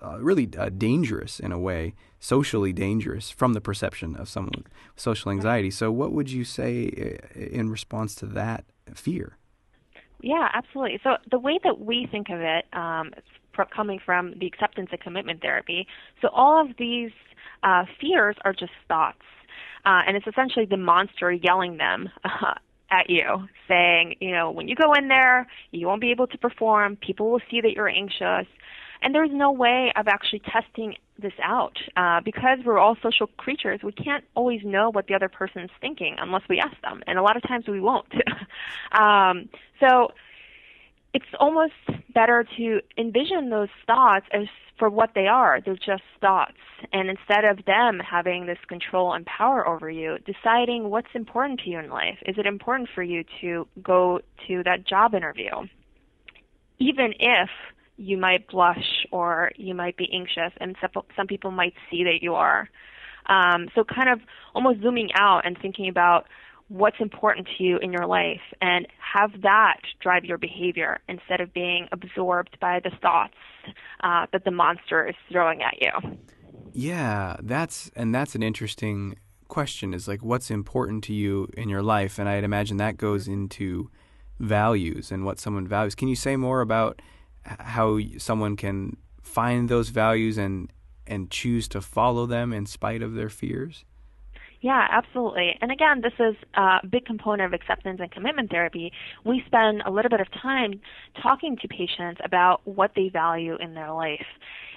uh, 0.01 0.17
really 0.19 0.49
uh, 0.57 0.69
dangerous 0.69 1.39
in 1.39 1.51
a 1.51 1.59
way, 1.59 1.93
socially 2.19 2.73
dangerous 2.73 3.29
from 3.29 3.53
the 3.53 3.61
perception 3.61 4.15
of 4.15 4.27
someone 4.27 4.53
with 4.57 4.69
social 4.95 5.29
anxiety. 5.29 5.69
So, 5.69 5.91
what 5.91 6.11
would 6.13 6.31
you 6.31 6.43
say 6.43 7.19
uh, 7.35 7.39
in 7.39 7.69
response 7.69 8.15
to 8.15 8.25
that 8.27 8.65
fear? 8.95 9.37
Yeah, 10.23 10.47
absolutely. 10.53 11.01
So 11.03 11.17
the 11.29 11.37
way 11.37 11.59
that 11.65 11.79
we 11.79 12.07
think 12.09 12.29
of 12.29 12.39
it, 12.39 12.65
um, 12.71 13.11
coming 13.73 13.99
from 14.03 14.33
the 14.39 14.45
acceptance 14.47 14.89
and 14.91 14.99
commitment 14.99 15.41
therapy. 15.41 15.87
So 16.21 16.29
all 16.29 16.61
of 16.61 16.75
these 16.77 17.11
uh, 17.63 17.85
fears 17.99 18.35
are 18.43 18.53
just 18.53 18.73
thoughts, 18.87 19.21
uh, 19.85 20.01
and 20.07 20.17
it's 20.17 20.27
essentially 20.27 20.65
the 20.65 20.77
monster 20.77 21.31
yelling 21.31 21.77
them. 21.77 22.09
Uh, 22.23 22.55
at 22.93 23.09
you, 23.09 23.47
saying, 23.67 24.15
you 24.19 24.31
know, 24.31 24.51
when 24.51 24.67
you 24.67 24.75
go 24.75 24.93
in 24.93 25.07
there, 25.07 25.47
you 25.71 25.87
won't 25.87 26.01
be 26.01 26.11
able 26.11 26.27
to 26.27 26.37
perform. 26.37 26.95
People 26.95 27.31
will 27.31 27.41
see 27.49 27.59
that 27.61 27.71
you're 27.71 27.89
anxious, 27.89 28.45
And 29.01 29.15
there's 29.15 29.31
no 29.33 29.51
way 29.51 29.91
of 29.95 30.07
actually 30.07 30.41
testing 30.41 30.95
this 31.19 31.33
out 31.43 31.77
uh, 31.97 32.21
because 32.23 32.59
we're 32.65 32.79
all 32.79 32.95
social 33.01 33.27
creatures. 33.37 33.79
We 33.83 33.91
can't 33.91 34.23
always 34.35 34.61
know 34.63 34.91
what 34.91 35.07
the 35.07 35.15
other 35.15 35.29
person's 35.29 35.71
thinking 35.81 36.15
unless 36.19 36.43
we 36.47 36.59
ask 36.59 36.79
them, 36.81 37.01
and 37.07 37.17
a 37.17 37.21
lot 37.21 37.35
of 37.35 37.43
times 37.43 37.65
we 37.67 37.81
won't. 37.81 38.13
um, 38.91 39.49
so 39.79 40.11
it's 41.13 41.25
almost 41.39 41.73
better 42.13 42.45
to 42.57 42.79
envision 42.97 43.49
those 43.49 43.69
thoughts 43.85 44.25
as 44.33 44.47
for 44.79 44.89
what 44.89 45.11
they 45.13 45.27
are. 45.27 45.59
They're 45.63 45.75
just 45.75 46.03
thoughts. 46.19 46.57
And 46.91 47.09
instead 47.09 47.45
of 47.45 47.63
them 47.65 47.99
having 47.99 48.47
this 48.47 48.57
control 48.67 49.13
and 49.13 49.25
power 49.25 49.67
over 49.67 49.89
you, 49.89 50.17
deciding 50.25 50.89
what's 50.89 51.07
important 51.13 51.61
to 51.61 51.69
you 51.69 51.79
in 51.79 51.89
life. 51.89 52.17
Is 52.25 52.35
it 52.37 52.45
important 52.45 52.89
for 52.93 53.03
you 53.03 53.23
to 53.41 53.67
go 53.83 54.21
to 54.47 54.63
that 54.63 54.87
job 54.87 55.13
interview? 55.13 55.51
Even 56.79 57.13
if 57.19 57.49
you 57.97 58.17
might 58.17 58.47
blush 58.47 59.05
or 59.11 59.51
you 59.55 59.75
might 59.75 59.95
be 59.95 60.09
anxious, 60.11 60.51
and 60.59 60.75
some 61.15 61.27
people 61.27 61.51
might 61.51 61.73
see 61.91 62.03
that 62.03 62.19
you 62.21 62.33
are. 62.33 62.67
Um, 63.27 63.69
so, 63.75 63.83
kind 63.83 64.09
of 64.09 64.19
almost 64.53 64.81
zooming 64.81 65.09
out 65.17 65.45
and 65.45 65.57
thinking 65.61 65.87
about 65.87 66.25
what's 66.73 66.97
important 66.99 67.47
to 67.55 67.63
you 67.63 67.77
in 67.77 67.93
your 67.93 68.07
life 68.07 68.41
and 68.59 68.87
have 68.97 69.29
that 69.43 69.77
drive 70.01 70.25
your 70.25 70.39
behavior 70.39 70.99
instead 71.07 71.39
of 71.39 71.53
being 71.53 71.87
absorbed 71.91 72.57
by 72.59 72.79
the 72.83 72.89
thoughts 72.99 73.35
uh, 74.03 74.25
that 74.31 74.43
the 74.43 74.49
monster 74.49 75.07
is 75.07 75.13
throwing 75.31 75.61
at 75.61 75.75
you. 75.79 76.17
Yeah, 76.73 77.37
that's 77.43 77.91
and 77.95 78.13
that's 78.13 78.33
an 78.33 78.41
interesting 78.41 79.17
question 79.49 79.93
is 79.93 80.07
like 80.07 80.23
what's 80.23 80.49
important 80.49 81.03
to 81.03 81.13
you 81.13 81.47
in 81.55 81.69
your 81.69 81.83
life 81.83 82.17
and 82.17 82.27
I'd 82.27 82.43
imagine 82.43 82.77
that 82.77 82.97
goes 82.97 83.27
into 83.27 83.91
values 84.39 85.11
and 85.11 85.23
what 85.23 85.39
someone 85.39 85.67
values. 85.67 85.93
Can 85.93 86.07
you 86.07 86.15
say 86.15 86.35
more 86.37 86.61
about 86.61 87.03
how 87.45 87.99
someone 88.17 88.55
can 88.55 88.97
find 89.21 89.69
those 89.69 89.89
values 89.89 90.39
and 90.39 90.73
and 91.05 91.29
choose 91.29 91.67
to 91.67 91.81
follow 91.81 92.25
them 92.25 92.51
in 92.51 92.65
spite 92.65 93.03
of 93.03 93.13
their 93.13 93.29
fears? 93.29 93.85
Yeah, 94.63 94.87
absolutely. 94.89 95.57
And 95.59 95.73
again, 95.73 95.99
this 96.01 96.13
is 96.19 96.35
a 96.55 96.79
big 96.87 97.05
component 97.05 97.53
of 97.53 97.53
acceptance 97.53 97.99
and 98.01 98.09
commitment 98.09 98.49
therapy. 98.49 98.93
We 99.25 99.43
spend 99.45 99.83
a 99.85 99.91
little 99.91 100.09
bit 100.09 100.21
of 100.21 100.27
time 100.41 100.79
talking 101.21 101.57
to 101.61 101.67
patients 101.67 102.21
about 102.23 102.61
what 102.65 102.91
they 102.95 103.09
value 103.09 103.57
in 103.59 103.73
their 103.73 103.91
life. 103.91 104.25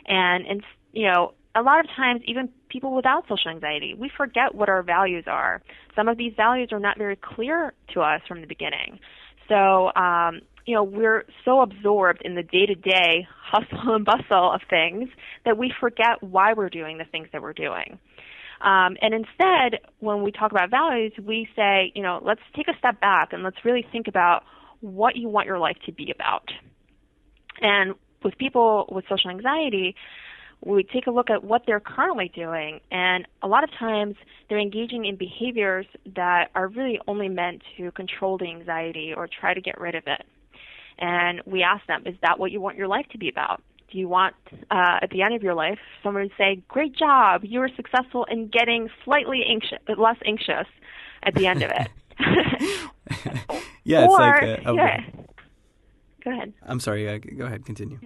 And, 0.09 0.45
and 0.45 0.63
you 0.93 1.07
know, 1.07 1.35
a 1.55 1.63
lot 1.63 1.79
of 1.79 1.87
times, 1.95 2.21
even 2.27 2.49
people 2.69 2.97
without 2.97 3.29
social 3.29 3.53
anxiety, 3.53 3.95
we 3.97 4.11
forget 4.17 4.57
what 4.57 4.69
our 4.69 4.83
values 4.83 5.25
are. 5.29 5.63
Some 5.95 6.09
of 6.09 6.19
these 6.19 6.33
values 6.37 6.71
are 6.73 6.81
not 6.81 6.99
very 6.99 7.17
clear 7.17 7.73
to 7.95 8.01
us 8.01 8.23
from 8.27 8.41
the 8.41 8.49
beginning. 8.49 8.99
So, 9.49 9.93
um, 9.95 10.41
you 10.67 10.75
know, 10.75 10.83
we're 10.83 11.25
so 11.45 11.61
absorbed 11.61 12.23
in 12.25 12.35
the 12.35 12.43
day 12.43 12.67
to 12.67 12.75
day 12.75 13.25
hustle 13.41 13.95
and 13.95 14.05
bustle 14.05 14.51
of 14.53 14.63
things 14.69 15.09
that 15.45 15.57
we 15.57 15.73
forget 15.79 16.21
why 16.23 16.55
we're 16.55 16.71
doing 16.71 16.99
the 16.99 17.05
things 17.05 17.29
that 17.33 17.41
we're 17.41 17.53
doing. 17.53 18.01
Um, 18.61 18.97
and 19.03 19.15
instead, 19.15 19.81
when 20.01 20.23
we 20.23 20.33
talk 20.33 20.51
about 20.51 20.71
values, 20.71 21.13
we 21.23 21.49
say, 21.55 21.93
you 21.95 22.03
know, 22.03 22.21
let's 22.25 22.41
take 22.55 22.69
a 22.69 22.79
step 22.79 23.01
back 23.01 23.33
and 23.33 23.43
let's 23.43 23.65
really 23.65 23.87
think 23.93 24.09
about 24.09 24.45
what 24.81 25.17
you 25.17 25.29
want 25.29 25.47
your 25.47 25.59
life 25.59 25.77
to 25.87 25.93
be 25.93 26.11
about. 26.11 26.51
And 27.61 27.95
with 28.23 28.37
people 28.39 28.89
with 28.91 29.05
social 29.09 29.31
anxiety, 29.31 29.95
we 30.65 30.83
take 30.85 31.07
a 31.07 31.11
look 31.11 31.29
at 31.31 31.45
what 31.45 31.63
they're 31.67 31.81
currently 31.81 32.31
doing, 32.35 32.81
and 32.91 33.27
a 33.43 33.47
lot 33.47 33.63
of 33.63 33.71
times 33.79 34.17
they're 34.49 34.59
engaging 34.59 35.05
in 35.05 35.17
behaviors 35.17 35.87
that 36.15 36.51
are 36.55 36.69
really 36.69 36.99
only 37.07 37.29
meant 37.29 37.63
to 37.77 37.91
control 37.93 38.39
the 38.39 38.47
anxiety 38.47 39.13
or 39.15 39.29
try 39.29 39.53
to 39.53 39.61
get 39.61 39.79
rid 39.79 39.95
of 39.95 40.05
it. 40.07 40.25
And 40.99 41.43
we 41.45 41.63
ask 41.63 41.87
them, 41.87 42.05
is 42.07 42.15
that 42.23 42.39
what 42.39 42.53
you 42.53 42.61
want 42.61 42.79
your 42.79 42.89
life 42.89 43.07
to 43.13 43.19
be 43.19 43.29
about? 43.29 43.63
Do 43.91 43.99
you 43.99 44.09
want, 44.09 44.35
uh, 44.71 44.99
at 45.03 45.11
the 45.11 45.23
end 45.23 45.35
of 45.35 45.43
your 45.43 45.55
life, 45.55 45.79
someone 46.03 46.29
to 46.29 46.35
say, 46.37 46.63
"Great 46.69 46.95
job, 46.97 47.45
you 47.45 47.61
were 47.61 47.71
successful 47.77 48.25
in 48.25 48.49
getting 48.49 48.89
slightly 49.05 49.45
anxious, 49.49 49.79
less 49.97 50.17
anxious 50.25 50.67
at 51.23 51.35
the 51.35 51.47
end 51.47 51.63
of 51.63 51.71
it"? 51.71 51.89
yeah, 53.85 54.07
or, 54.07 54.19
like 54.19 54.43
a, 54.43 54.71
a, 54.71 54.75
yeah. 54.75 55.01
Go 56.25 56.33
ahead. 56.33 56.53
I'm 56.63 56.81
sorry. 56.81 57.09
Uh, 57.09 57.19
go 57.19 57.47
ahead. 57.47 57.65
Continue. 57.65 58.01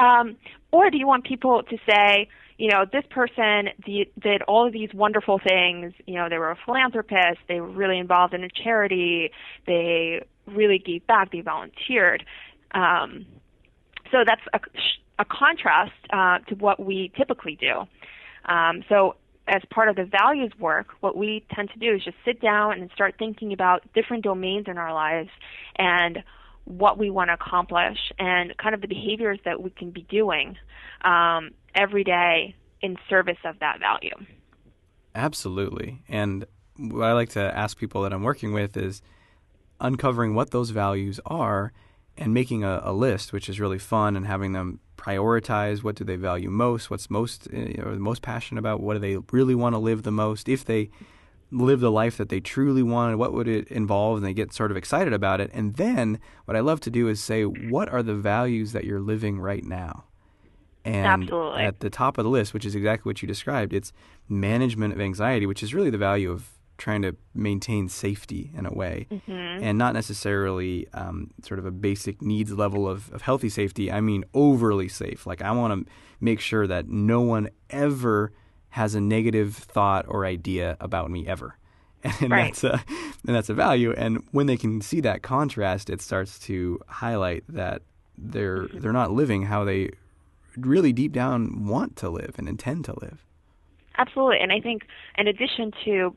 Um, 0.00 0.36
or 0.70 0.90
do 0.90 0.96
you 0.96 1.06
want 1.06 1.24
people 1.24 1.62
to 1.64 1.76
say, 1.88 2.28
you 2.56 2.70
know, 2.70 2.84
this 2.90 3.04
person 3.10 3.68
did 3.84 4.42
all 4.48 4.66
of 4.66 4.72
these 4.72 4.90
wonderful 4.92 5.38
things. 5.38 5.92
You 6.06 6.16
know, 6.16 6.28
they 6.28 6.38
were 6.38 6.50
a 6.50 6.58
philanthropist. 6.64 7.38
They 7.46 7.60
were 7.60 7.68
really 7.68 7.98
involved 7.98 8.34
in 8.34 8.42
a 8.42 8.48
charity. 8.48 9.30
They 9.66 10.24
really 10.46 10.78
gave 10.78 11.06
back. 11.06 11.30
They 11.30 11.40
volunteered. 11.40 12.24
Um, 12.72 13.26
so 14.10 14.24
that's 14.26 14.42
a 14.52 14.60
a 15.18 15.24
contrast 15.24 15.92
uh, 16.12 16.38
to 16.48 16.54
what 16.54 16.78
we 16.78 17.12
typically 17.16 17.56
do. 17.56 17.86
Um, 18.50 18.82
so, 18.88 19.16
as 19.46 19.62
part 19.70 19.88
of 19.88 19.96
the 19.96 20.04
values 20.04 20.52
work, 20.58 20.88
what 21.00 21.16
we 21.16 21.44
tend 21.54 21.70
to 21.70 21.78
do 21.78 21.94
is 21.94 22.04
just 22.04 22.16
sit 22.24 22.40
down 22.40 22.78
and 22.78 22.90
start 22.94 23.14
thinking 23.18 23.54
about 23.54 23.82
different 23.94 24.22
domains 24.22 24.66
in 24.68 24.76
our 24.76 24.92
lives 24.92 25.30
and 25.76 26.22
what 26.64 26.98
we 26.98 27.08
want 27.08 27.28
to 27.28 27.34
accomplish 27.34 27.96
and 28.18 28.54
kind 28.58 28.74
of 28.74 28.82
the 28.82 28.86
behaviors 28.86 29.38
that 29.46 29.62
we 29.62 29.70
can 29.70 29.90
be 29.90 30.02
doing 30.02 30.54
um, 31.02 31.52
every 31.74 32.04
day 32.04 32.54
in 32.82 32.96
service 33.08 33.38
of 33.44 33.58
that 33.60 33.80
value. 33.80 34.14
Absolutely. 35.14 36.02
And 36.08 36.44
what 36.76 37.06
I 37.06 37.12
like 37.12 37.30
to 37.30 37.40
ask 37.40 37.78
people 37.78 38.02
that 38.02 38.12
I'm 38.12 38.22
working 38.22 38.52
with 38.52 38.76
is 38.76 39.00
uncovering 39.80 40.34
what 40.34 40.50
those 40.50 40.70
values 40.70 41.20
are 41.24 41.72
and 42.18 42.34
making 42.34 42.64
a, 42.64 42.80
a 42.84 42.92
list, 42.92 43.32
which 43.32 43.48
is 43.48 43.60
really 43.60 43.78
fun, 43.78 44.16
and 44.16 44.26
having 44.26 44.52
them 44.52 44.80
prioritize 44.96 45.82
what 45.82 45.94
do 45.94 46.04
they 46.04 46.16
value 46.16 46.50
most, 46.50 46.90
what's 46.90 47.08
most 47.08 47.48
eh, 47.52 47.72
you 47.76 47.82
know, 47.82 47.96
most 47.98 48.20
passionate 48.20 48.58
about, 48.58 48.80
what 48.80 48.94
do 48.94 49.00
they 49.00 49.16
really 49.32 49.54
want 49.54 49.74
to 49.74 49.78
live 49.78 50.02
the 50.02 50.10
most. 50.10 50.48
If 50.48 50.64
they 50.64 50.90
live 51.50 51.80
the 51.80 51.90
life 51.90 52.16
that 52.18 52.28
they 52.28 52.40
truly 52.40 52.82
want, 52.82 53.16
what 53.16 53.32
would 53.32 53.48
it 53.48 53.68
involve, 53.68 54.18
and 54.18 54.26
they 54.26 54.34
get 54.34 54.52
sort 54.52 54.70
of 54.70 54.76
excited 54.76 55.12
about 55.12 55.40
it. 55.40 55.50
And 55.54 55.74
then 55.74 56.18
what 56.44 56.56
I 56.56 56.60
love 56.60 56.80
to 56.80 56.90
do 56.90 57.08
is 57.08 57.22
say, 57.22 57.44
what 57.44 57.88
are 57.88 58.02
the 58.02 58.14
values 58.14 58.72
that 58.72 58.84
you're 58.84 59.00
living 59.00 59.40
right 59.40 59.64
now? 59.64 60.04
And 60.84 61.06
Absolutely. 61.06 61.62
at 61.62 61.80
the 61.80 61.90
top 61.90 62.18
of 62.18 62.24
the 62.24 62.30
list, 62.30 62.54
which 62.54 62.64
is 62.64 62.74
exactly 62.74 63.08
what 63.08 63.22
you 63.22 63.28
described, 63.28 63.72
it's 63.72 63.92
management 64.28 64.94
of 64.94 65.00
anxiety, 65.00 65.46
which 65.46 65.62
is 65.62 65.74
really 65.74 65.90
the 65.90 65.98
value 65.98 66.30
of 66.30 66.57
trying 66.78 67.02
to 67.02 67.16
maintain 67.34 67.88
safety 67.88 68.52
in 68.56 68.64
a 68.64 68.72
way, 68.72 69.06
mm-hmm. 69.10 69.32
and 69.32 69.76
not 69.76 69.92
necessarily 69.92 70.86
um, 70.94 71.30
sort 71.42 71.58
of 71.58 71.66
a 71.66 71.70
basic 71.70 72.22
needs 72.22 72.52
level 72.52 72.88
of, 72.88 73.12
of 73.12 73.22
healthy 73.22 73.48
safety. 73.48 73.92
I 73.92 74.00
mean, 74.00 74.24
overly 74.32 74.88
safe. 74.88 75.26
Like, 75.26 75.42
I 75.42 75.50
want 75.50 75.86
to 75.86 75.92
make 76.20 76.40
sure 76.40 76.66
that 76.66 76.88
no 76.88 77.20
one 77.20 77.50
ever 77.68 78.32
has 78.70 78.94
a 78.94 79.00
negative 79.00 79.54
thought 79.56 80.04
or 80.08 80.24
idea 80.24 80.76
about 80.80 81.10
me 81.10 81.26
ever. 81.26 81.56
And 82.20 82.30
right. 82.30 82.54
that's 82.54 82.62
a 82.62 82.80
and 83.26 83.34
that's 83.34 83.48
a 83.48 83.54
value. 83.54 83.92
And 83.92 84.22
when 84.30 84.46
they 84.46 84.56
can 84.56 84.80
see 84.80 85.00
that 85.00 85.22
contrast, 85.22 85.90
it 85.90 86.00
starts 86.00 86.38
to 86.40 86.78
highlight 86.86 87.42
that 87.48 87.82
they're 88.16 88.62
mm-hmm. 88.62 88.78
they're 88.78 88.92
not 88.92 89.10
living 89.10 89.42
how 89.42 89.64
they 89.64 89.90
really 90.56 90.92
deep 90.92 91.12
down 91.12 91.66
want 91.66 91.96
to 91.96 92.08
live 92.08 92.36
and 92.38 92.48
intend 92.48 92.84
to 92.84 92.94
live. 93.00 93.26
Absolutely. 93.96 94.38
And 94.40 94.52
I 94.52 94.60
think 94.60 94.82
in 95.16 95.26
addition 95.26 95.72
to 95.84 96.16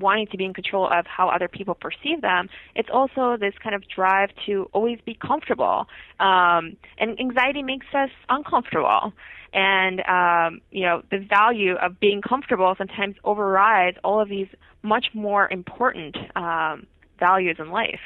wanting 0.00 0.26
to 0.28 0.36
be 0.36 0.44
in 0.44 0.54
control 0.54 0.88
of 0.90 1.06
how 1.06 1.28
other 1.28 1.48
people 1.48 1.74
perceive 1.74 2.20
them, 2.20 2.48
it's 2.74 2.88
also 2.92 3.36
this 3.38 3.54
kind 3.62 3.74
of 3.74 3.86
drive 3.88 4.30
to 4.46 4.68
always 4.72 4.98
be 5.04 5.14
comfortable. 5.14 5.86
Um, 6.18 6.76
and 6.98 7.18
anxiety 7.20 7.62
makes 7.62 7.86
us 7.94 8.10
uncomfortable. 8.28 9.12
And, 9.52 10.00
um, 10.06 10.60
you 10.70 10.82
know, 10.82 11.02
the 11.10 11.18
value 11.18 11.74
of 11.74 11.98
being 11.98 12.22
comfortable 12.22 12.74
sometimes 12.78 13.16
overrides 13.24 13.98
all 14.04 14.20
of 14.20 14.28
these 14.28 14.48
much 14.82 15.06
more 15.12 15.48
important 15.50 16.16
um, 16.36 16.86
values 17.18 17.56
in 17.58 17.70
life. 17.70 18.00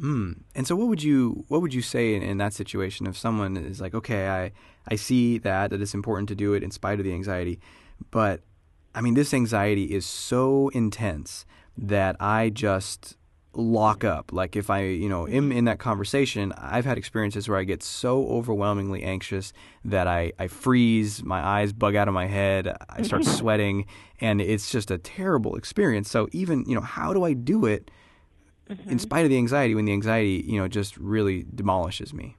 Mm. 0.00 0.40
And 0.54 0.66
so, 0.66 0.74
what 0.74 0.88
would 0.88 1.02
you 1.02 1.44
what 1.48 1.60
would 1.60 1.74
you 1.74 1.82
say 1.82 2.14
in, 2.14 2.22
in, 2.22 2.38
that 2.38 2.54
situation 2.54 3.06
if 3.06 3.16
someone 3.16 3.56
is 3.56 3.80
like, 3.80 3.94
okay, 3.94 4.28
I 4.28 4.52
I 4.88 4.96
see 4.96 5.38
that 5.38 5.70
that 5.70 5.80
it's 5.80 5.94
important 5.94 6.28
to 6.30 6.34
do 6.34 6.54
it 6.54 6.62
in 6.62 6.70
spite 6.70 6.98
of 6.98 7.04
the 7.04 7.12
anxiety, 7.12 7.60
but 8.10 8.40
I 8.94 9.00
mean, 9.00 9.14
this 9.14 9.32
anxiety 9.32 9.84
is 9.84 10.04
so 10.04 10.68
intense 10.74 11.44
that 11.76 12.16
I 12.20 12.50
just 12.50 13.16
lock 13.54 14.04
up. 14.04 14.32
Like 14.32 14.56
if 14.56 14.70
I, 14.70 14.84
you 14.84 15.08
know, 15.08 15.26
am 15.28 15.52
in 15.52 15.64
that 15.66 15.78
conversation, 15.78 16.52
I've 16.56 16.84
had 16.84 16.98
experiences 16.98 17.48
where 17.48 17.58
I 17.58 17.64
get 17.64 17.82
so 17.82 18.26
overwhelmingly 18.26 19.02
anxious 19.02 19.52
that 19.84 20.06
I, 20.06 20.32
I 20.38 20.48
freeze, 20.48 21.22
my 21.22 21.44
eyes 21.44 21.72
bug 21.72 21.94
out 21.94 22.08
of 22.08 22.14
my 22.14 22.26
head, 22.26 22.74
I 22.88 23.02
start 23.02 23.24
sweating, 23.24 23.86
and 24.20 24.40
it's 24.40 24.70
just 24.70 24.90
a 24.90 24.98
terrible 24.98 25.56
experience. 25.56 26.10
So 26.10 26.28
even, 26.32 26.64
you 26.66 26.74
know, 26.74 26.80
how 26.80 27.12
do 27.12 27.24
I 27.24 27.34
do 27.34 27.66
it 27.66 27.90
mm-hmm. 28.70 28.90
in 28.90 28.98
spite 28.98 29.24
of 29.24 29.30
the 29.30 29.38
anxiety 29.38 29.74
when 29.74 29.84
the 29.84 29.92
anxiety, 29.92 30.44
you 30.46 30.58
know, 30.58 30.68
just 30.68 30.96
really 30.96 31.44
demolishes 31.54 32.14
me? 32.14 32.36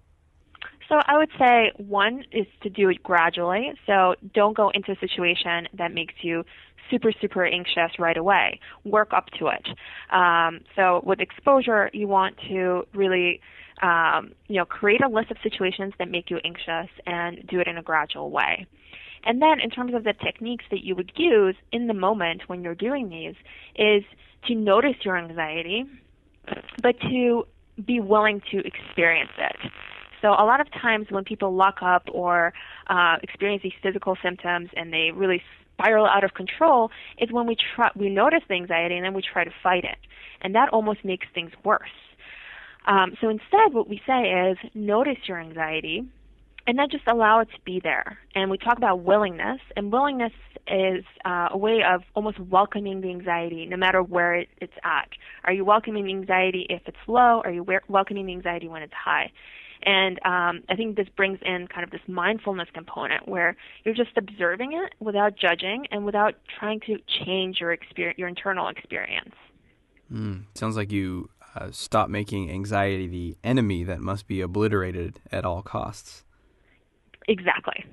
So 0.93 0.99
I 1.07 1.17
would 1.17 1.31
say 1.39 1.71
one 1.77 2.23
is 2.31 2.45
to 2.61 2.69
do 2.69 2.87
it 2.89 3.01
gradually. 3.01 3.73
So 3.87 4.13
don't 4.35 4.55
go 4.55 4.69
into 4.75 4.91
a 4.91 4.95
situation 4.99 5.67
that 5.73 5.91
makes 5.91 6.13
you 6.21 6.43
super, 6.91 7.11
super 7.19 7.43
anxious 7.43 7.97
right 7.97 8.15
away. 8.15 8.59
Work 8.83 9.11
up 9.11 9.25
to 9.39 9.47
it. 9.47 9.67
Um, 10.11 10.59
so 10.75 11.01
with 11.03 11.19
exposure, 11.19 11.89
you 11.93 12.07
want 12.07 12.35
to 12.47 12.83
really 12.93 13.41
um, 13.81 14.33
you 14.47 14.57
know, 14.57 14.65
create 14.65 15.03
a 15.03 15.09
list 15.09 15.31
of 15.31 15.37
situations 15.41 15.93
that 15.97 16.11
make 16.11 16.29
you 16.29 16.37
anxious 16.45 16.91
and 17.07 17.43
do 17.47 17.59
it 17.59 17.67
in 17.67 17.79
a 17.79 17.81
gradual 17.81 18.29
way. 18.29 18.67
And 19.25 19.41
then, 19.41 19.59
in 19.61 19.71
terms 19.71 19.95
of 19.95 20.03
the 20.03 20.13
techniques 20.13 20.65
that 20.69 20.83
you 20.83 20.95
would 20.95 21.11
use 21.15 21.55
in 21.71 21.87
the 21.87 21.93
moment 21.95 22.43
when 22.45 22.61
you're 22.61 22.75
doing 22.75 23.09
these, 23.09 23.35
is 23.75 24.03
to 24.47 24.53
notice 24.53 24.95
your 25.03 25.17
anxiety, 25.17 25.85
but 26.83 26.99
to 27.01 27.47
be 27.83 27.99
willing 27.99 28.41
to 28.51 28.59
experience 28.59 29.31
it. 29.39 29.71
So 30.23 30.29
a 30.29 30.45
lot 30.45 30.61
of 30.61 30.71
times 30.71 31.07
when 31.09 31.25
people 31.25 31.53
lock 31.53 31.79
up 31.81 32.07
or 32.09 32.53
uh, 32.87 33.17
experience 33.21 33.61
these 33.61 33.73
physical 33.83 34.15
symptoms 34.23 34.69
and 34.73 34.93
they 34.93 35.11
really 35.13 35.43
spiral 35.73 36.05
out 36.05 36.23
of 36.23 36.33
control, 36.33 36.91
is 37.17 37.29
when 37.29 37.45
we 37.45 37.57
try 37.75 37.89
we 37.93 38.09
notice 38.09 38.39
the 38.47 38.55
anxiety 38.55 38.95
and 38.95 39.03
then 39.03 39.13
we 39.13 39.21
try 39.21 39.43
to 39.43 39.51
fight 39.61 39.83
it, 39.83 39.97
and 40.41 40.55
that 40.55 40.69
almost 40.69 41.03
makes 41.03 41.27
things 41.35 41.51
worse. 41.65 41.97
Um, 42.87 43.17
so 43.19 43.27
instead, 43.27 43.73
what 43.73 43.89
we 43.89 44.01
say 44.07 44.49
is 44.49 44.57
notice 44.73 45.17
your 45.27 45.41
anxiety 45.41 46.03
and 46.65 46.79
then 46.79 46.87
just 46.89 47.03
allow 47.07 47.41
it 47.41 47.49
to 47.53 47.59
be 47.65 47.81
there. 47.83 48.17
And 48.33 48.49
we 48.49 48.57
talk 48.57 48.77
about 48.77 49.01
willingness, 49.01 49.59
and 49.75 49.91
willingness 49.91 50.31
is 50.67 51.03
uh, 51.25 51.49
a 51.51 51.57
way 51.57 51.81
of 51.83 52.03
almost 52.15 52.39
welcoming 52.39 53.01
the 53.01 53.09
anxiety 53.09 53.65
no 53.65 53.75
matter 53.75 54.01
where 54.01 54.35
it, 54.35 54.47
it's 54.61 54.73
at. 54.85 55.09
Are 55.43 55.51
you 55.51 55.65
welcoming 55.65 56.05
the 56.05 56.13
anxiety 56.13 56.65
if 56.69 56.81
it's 56.85 56.95
low? 57.07 57.41
Are 57.43 57.51
you 57.51 57.65
welcoming 57.89 58.27
the 58.27 58.31
anxiety 58.31 58.69
when 58.69 58.81
it's 58.81 58.93
high? 58.93 59.29
And 59.85 60.19
um, 60.25 60.63
I 60.69 60.75
think 60.75 60.95
this 60.95 61.09
brings 61.15 61.39
in 61.43 61.67
kind 61.67 61.83
of 61.83 61.91
this 61.91 62.01
mindfulness 62.07 62.69
component 62.73 63.27
where 63.27 63.55
you're 63.83 63.95
just 63.95 64.17
observing 64.17 64.73
it 64.73 64.93
without 64.99 65.37
judging 65.37 65.85
and 65.91 66.05
without 66.05 66.35
trying 66.59 66.79
to 66.81 66.97
change 67.25 67.59
your 67.59 67.71
experience, 67.71 68.17
your 68.17 68.27
internal 68.27 68.67
experience. 68.69 69.35
Mm, 70.11 70.45
sounds 70.55 70.75
like 70.75 70.91
you 70.91 71.29
uh, 71.55 71.69
stop 71.71 72.09
making 72.09 72.49
anxiety 72.49 73.07
the 73.07 73.37
enemy 73.43 73.83
that 73.83 73.99
must 73.99 74.27
be 74.27 74.41
obliterated 74.41 75.19
at 75.31 75.45
all 75.45 75.61
costs. 75.61 76.23
Exactly. 77.27 77.85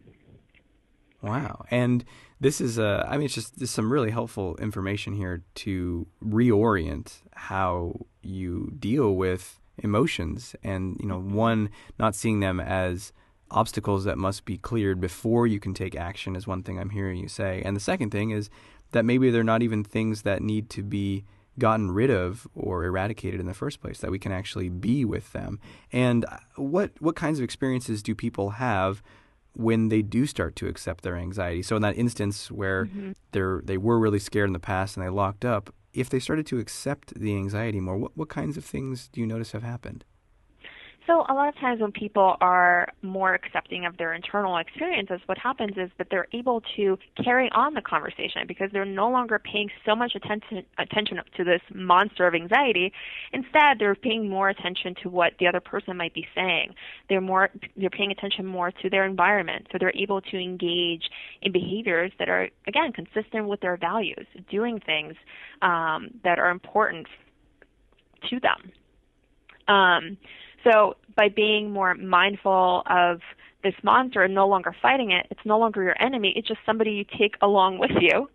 Wow. 1.22 1.64
And 1.70 2.04
this 2.40 2.60
is, 2.60 2.78
uh, 2.78 3.06
I 3.06 3.16
mean, 3.16 3.26
it's 3.26 3.34
just 3.34 3.66
some 3.66 3.92
really 3.92 4.10
helpful 4.10 4.56
information 4.56 5.12
here 5.12 5.42
to 5.56 6.06
reorient 6.24 7.20
how 7.34 8.06
you 8.22 8.72
deal 8.78 9.14
with 9.14 9.59
emotions. 9.82 10.54
And, 10.62 10.96
you 11.00 11.06
know, 11.06 11.20
one, 11.20 11.70
not 11.98 12.14
seeing 12.14 12.40
them 12.40 12.60
as 12.60 13.12
obstacles 13.50 14.04
that 14.04 14.18
must 14.18 14.44
be 14.44 14.56
cleared 14.56 15.00
before 15.00 15.46
you 15.46 15.58
can 15.58 15.74
take 15.74 15.96
action 15.96 16.36
is 16.36 16.46
one 16.46 16.62
thing 16.62 16.78
I'm 16.78 16.90
hearing 16.90 17.18
you 17.18 17.28
say. 17.28 17.62
And 17.64 17.74
the 17.74 17.80
second 17.80 18.10
thing 18.10 18.30
is 18.30 18.48
that 18.92 19.04
maybe 19.04 19.30
they're 19.30 19.44
not 19.44 19.62
even 19.62 19.84
things 19.84 20.22
that 20.22 20.42
need 20.42 20.70
to 20.70 20.82
be 20.82 21.24
gotten 21.58 21.90
rid 21.90 22.10
of 22.10 22.46
or 22.54 22.84
eradicated 22.84 23.40
in 23.40 23.46
the 23.46 23.54
first 23.54 23.80
place 23.80 23.98
that 23.98 24.10
we 24.10 24.18
can 24.18 24.32
actually 24.32 24.68
be 24.68 25.04
with 25.04 25.32
them 25.32 25.58
and 25.92 26.24
what 26.56 26.90
what 27.00 27.16
kinds 27.16 27.38
of 27.38 27.44
experiences 27.44 28.02
do 28.02 28.14
people 28.14 28.50
have 28.50 29.02
when 29.54 29.88
they 29.88 30.00
do 30.00 30.26
start 30.26 30.54
to 30.56 30.68
accept 30.68 31.02
their 31.02 31.16
anxiety 31.16 31.60
so 31.60 31.76
in 31.76 31.82
that 31.82 31.98
instance 31.98 32.50
where 32.50 32.86
mm-hmm. 32.86 33.12
they're 33.32 33.60
they 33.64 33.76
were 33.76 33.98
really 33.98 34.18
scared 34.18 34.48
in 34.48 34.52
the 34.52 34.60
past 34.60 34.96
and 34.96 35.04
they 35.04 35.10
locked 35.10 35.44
up 35.44 35.74
if 35.92 36.08
they 36.08 36.18
started 36.18 36.46
to 36.46 36.58
accept 36.58 37.14
the 37.14 37.34
anxiety 37.36 37.80
more 37.80 37.96
what, 37.96 38.16
what 38.16 38.28
kinds 38.28 38.56
of 38.56 38.64
things 38.64 39.08
do 39.08 39.20
you 39.20 39.26
notice 39.26 39.52
have 39.52 39.62
happened 39.62 40.04
so 41.06 41.24
a 41.28 41.34
lot 41.34 41.48
of 41.48 41.54
times 41.56 41.80
when 41.80 41.92
people 41.92 42.36
are 42.40 42.92
more 43.02 43.34
accepting 43.34 43.86
of 43.86 43.96
their 43.96 44.12
internal 44.12 44.58
experiences, 44.58 45.20
what 45.26 45.38
happens 45.38 45.72
is 45.76 45.90
that 45.98 46.08
they're 46.10 46.26
able 46.32 46.62
to 46.76 46.98
carry 47.22 47.50
on 47.52 47.74
the 47.74 47.80
conversation 47.80 48.42
because 48.46 48.70
they're 48.72 48.84
no 48.84 49.10
longer 49.10 49.38
paying 49.38 49.70
so 49.86 49.96
much 49.96 50.12
attention 50.14 50.64
attention 50.78 51.18
to 51.36 51.44
this 51.44 51.62
monster 51.74 52.26
of 52.26 52.34
anxiety. 52.34 52.92
Instead, 53.32 53.78
they're 53.78 53.94
paying 53.94 54.28
more 54.28 54.50
attention 54.50 54.94
to 55.02 55.08
what 55.08 55.32
the 55.40 55.46
other 55.46 55.60
person 55.60 55.96
might 55.96 56.14
be 56.14 56.26
saying. 56.34 56.74
They're 57.08 57.20
more 57.20 57.50
they're 57.76 57.90
paying 57.90 58.12
attention 58.12 58.44
more 58.44 58.70
to 58.70 58.90
their 58.90 59.06
environment, 59.06 59.68
so 59.72 59.78
they're 59.80 59.96
able 59.96 60.20
to 60.20 60.36
engage 60.36 61.08
in 61.42 61.50
behaviors 61.50 62.12
that 62.18 62.28
are 62.28 62.48
again 62.66 62.92
consistent 62.92 63.48
with 63.48 63.60
their 63.60 63.76
values, 63.76 64.26
doing 64.50 64.80
things 64.80 65.14
um, 65.62 66.10
that 66.24 66.38
are 66.38 66.50
important 66.50 67.06
to 68.28 68.38
them. 68.40 68.72
Um, 69.74 70.16
so 70.64 70.96
by 71.16 71.28
being 71.28 71.70
more 71.70 71.94
mindful 71.94 72.82
of 72.86 73.20
this 73.62 73.74
monster 73.82 74.22
and 74.22 74.34
no 74.34 74.48
longer 74.48 74.74
fighting 74.80 75.10
it, 75.10 75.26
it's 75.30 75.44
no 75.44 75.58
longer 75.58 75.82
your 75.82 76.00
enemy. 76.02 76.32
It's 76.36 76.48
just 76.48 76.60
somebody 76.64 76.92
you 76.92 77.04
take 77.18 77.36
along 77.42 77.78
with 77.78 77.90
you. 78.00 78.30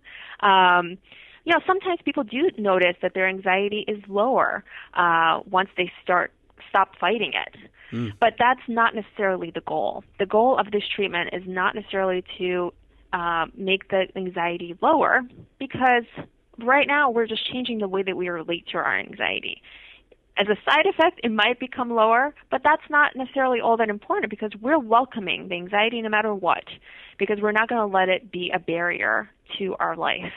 Um, 0.48 0.98
you 1.46 1.54
know, 1.54 1.60
sometimes 1.66 2.00
people 2.04 2.24
do 2.24 2.50
notice 2.58 2.96
that 3.02 3.14
their 3.14 3.28
anxiety 3.28 3.86
is 3.88 4.02
lower 4.08 4.64
uh, 4.94 5.42
once 5.50 5.70
they 5.78 5.92
start 6.04 6.32
stop 6.70 6.96
fighting 7.00 7.34
it. 7.34 7.56
Mm. 7.92 8.14
But 8.20 8.34
that's 8.40 8.62
not 8.68 8.96
necessarily 8.96 9.52
the 9.52 9.62
goal. 9.62 10.04
The 10.20 10.26
goal 10.26 10.58
of 10.58 10.72
this 10.72 10.84
treatment 10.96 11.30
is 11.34 11.44
not 11.46 11.76
necessarily 11.76 12.24
to 12.40 12.74
uh, 13.14 13.46
make 13.56 13.90
the 13.90 14.08
anxiety 14.16 14.76
lower 14.82 15.22
because 15.60 16.04
right 16.60 16.88
now 16.88 17.12
we're 17.12 17.28
just 17.28 17.50
changing 17.52 17.80
the 17.80 17.88
way 17.88 18.04
that 18.04 18.18
we 18.18 18.28
relate 18.30 18.68
to 18.72 18.78
our 18.78 18.98
anxiety 18.98 19.62
as 20.38 20.48
a 20.48 20.56
side 20.70 20.86
effect, 20.86 21.22
it 21.24 21.32
might 21.32 21.60
become 21.60 21.90
lower, 21.90 22.36
but 22.52 22.62
that's 22.64 22.84
not 22.90 23.16
necessarily 23.16 23.62
all 23.62 23.78
that 23.78 23.90
important 23.90 24.30
because 24.30 24.52
we're 24.62 24.80
welcoming 24.80 25.48
the 25.48 25.56
anxiety 25.56 26.02
no 26.02 26.10
matter 26.10 26.34
what, 26.34 26.64
because 27.18 27.40
we're 27.42 27.54
not 27.54 27.70
going 27.70 27.80
to 27.80 27.94
let 27.94 28.10
it 28.10 28.32
be 28.32 28.52
a 28.54 28.60
barrier 28.60 29.30
to 29.58 29.76
our 29.80 29.96
life. 29.96 30.34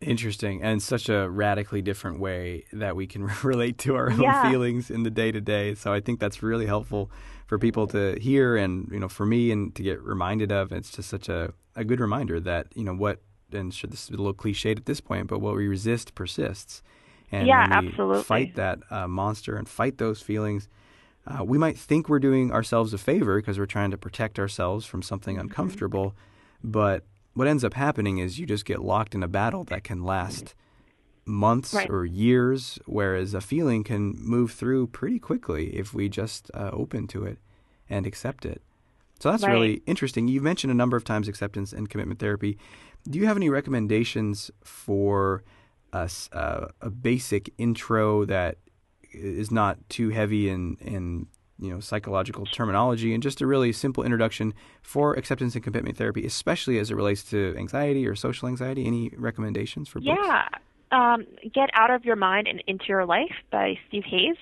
Interesting, 0.00 0.62
and 0.62 0.82
such 0.82 1.08
a 1.08 1.30
radically 1.30 1.80
different 1.80 2.20
way 2.20 2.66
that 2.74 2.94
we 2.94 3.06
can 3.06 3.24
relate 3.42 3.78
to 3.78 3.96
our 3.96 4.10
yeah. 4.10 4.42
own 4.44 4.50
feelings 4.50 4.90
in 4.90 5.02
the 5.02 5.10
day 5.10 5.32
to 5.32 5.40
day. 5.40 5.74
So 5.74 5.92
I 5.92 6.00
think 6.00 6.20
that's 6.20 6.42
really 6.42 6.66
helpful 6.66 7.10
for 7.46 7.58
people 7.58 7.86
to 7.88 8.18
hear, 8.20 8.54
and 8.56 8.88
you 8.92 9.00
know, 9.00 9.08
for 9.08 9.24
me, 9.24 9.50
and 9.50 9.74
to 9.76 9.82
get 9.82 10.02
reminded 10.02 10.52
of. 10.52 10.72
It's 10.72 10.90
just 10.90 11.08
such 11.08 11.30
a 11.30 11.54
a 11.74 11.84
good 11.84 12.00
reminder 12.00 12.38
that 12.40 12.66
you 12.74 12.84
know 12.84 12.94
what, 12.94 13.22
and 13.50 13.72
should 13.72 13.92
this 13.92 14.04
is 14.04 14.08
a 14.10 14.12
little 14.12 14.34
cliched 14.34 14.76
at 14.76 14.84
this 14.84 15.00
point, 15.00 15.28
but 15.28 15.38
what 15.38 15.56
we 15.56 15.68
resist 15.68 16.14
persists. 16.14 16.82
And 17.34 17.48
yeah, 17.48 17.66
absolutely. 17.68 18.22
fight 18.22 18.54
that 18.54 18.78
uh, 18.90 19.08
monster 19.08 19.56
and 19.56 19.68
fight 19.68 19.98
those 19.98 20.22
feelings, 20.22 20.68
uh, 21.26 21.42
we 21.42 21.58
might 21.58 21.76
think 21.76 22.08
we're 22.08 22.20
doing 22.20 22.52
ourselves 22.52 22.94
a 22.94 22.98
favor 22.98 23.40
because 23.40 23.58
we're 23.58 23.66
trying 23.66 23.90
to 23.90 23.98
protect 23.98 24.38
ourselves 24.38 24.86
from 24.86 25.02
something 25.02 25.34
mm-hmm. 25.34 25.48
uncomfortable. 25.48 26.14
But 26.62 27.04
what 27.32 27.48
ends 27.48 27.64
up 27.64 27.74
happening 27.74 28.18
is 28.18 28.38
you 28.38 28.46
just 28.46 28.64
get 28.64 28.78
locked 28.78 29.16
in 29.16 29.22
a 29.24 29.28
battle 29.28 29.64
that 29.64 29.82
can 29.82 30.04
last 30.04 30.54
months 31.26 31.74
right. 31.74 31.90
or 31.90 32.04
years, 32.04 32.78
whereas 32.86 33.34
a 33.34 33.40
feeling 33.40 33.82
can 33.82 34.14
move 34.16 34.52
through 34.52 34.86
pretty 34.86 35.18
quickly 35.18 35.76
if 35.76 35.92
we 35.92 36.08
just 36.08 36.52
uh, 36.54 36.70
open 36.72 37.08
to 37.08 37.24
it 37.24 37.38
and 37.90 38.06
accept 38.06 38.46
it. 38.46 38.62
So 39.18 39.30
that's 39.30 39.42
right. 39.42 39.52
really 39.52 39.82
interesting. 39.86 40.28
You've 40.28 40.44
mentioned 40.44 40.70
a 40.70 40.74
number 40.74 40.96
of 40.96 41.02
times 41.02 41.26
acceptance 41.26 41.72
and 41.72 41.90
commitment 41.90 42.20
therapy. 42.20 42.58
Do 43.08 43.18
you 43.18 43.26
have 43.26 43.36
any 43.36 43.48
recommendations 43.48 44.52
for 44.62 45.42
a, 45.94 46.70
a 46.80 46.90
basic 46.90 47.52
intro 47.58 48.24
that 48.24 48.58
is 49.12 49.50
not 49.50 49.78
too 49.88 50.10
heavy 50.10 50.48
in, 50.48 50.76
in 50.80 51.26
you 51.58 51.72
know 51.72 51.80
psychological 51.80 52.46
terminology 52.46 53.14
and 53.14 53.22
just 53.22 53.40
a 53.40 53.46
really 53.46 53.72
simple 53.72 54.02
introduction 54.02 54.52
for 54.82 55.14
acceptance 55.14 55.54
and 55.54 55.62
commitment 55.62 55.96
therapy, 55.96 56.26
especially 56.26 56.78
as 56.78 56.90
it 56.90 56.94
relates 56.94 57.22
to 57.30 57.54
anxiety 57.56 58.06
or 58.06 58.14
social 58.14 58.48
anxiety. 58.48 58.86
Any 58.86 59.10
recommendations 59.16 59.88
for 59.88 60.00
books? 60.00 60.18
Yeah. 60.22 60.48
Um, 60.90 61.26
Get 61.52 61.70
Out 61.74 61.90
of 61.90 62.04
Your 62.04 62.16
Mind 62.16 62.46
and 62.46 62.62
Into 62.66 62.86
Your 62.88 63.04
Life 63.04 63.34
by 63.50 63.74
Steve 63.88 64.04
Hayes 64.06 64.36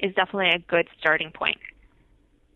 is 0.00 0.14
definitely 0.14 0.50
a 0.50 0.58
good 0.58 0.86
starting 0.98 1.30
point. 1.30 1.58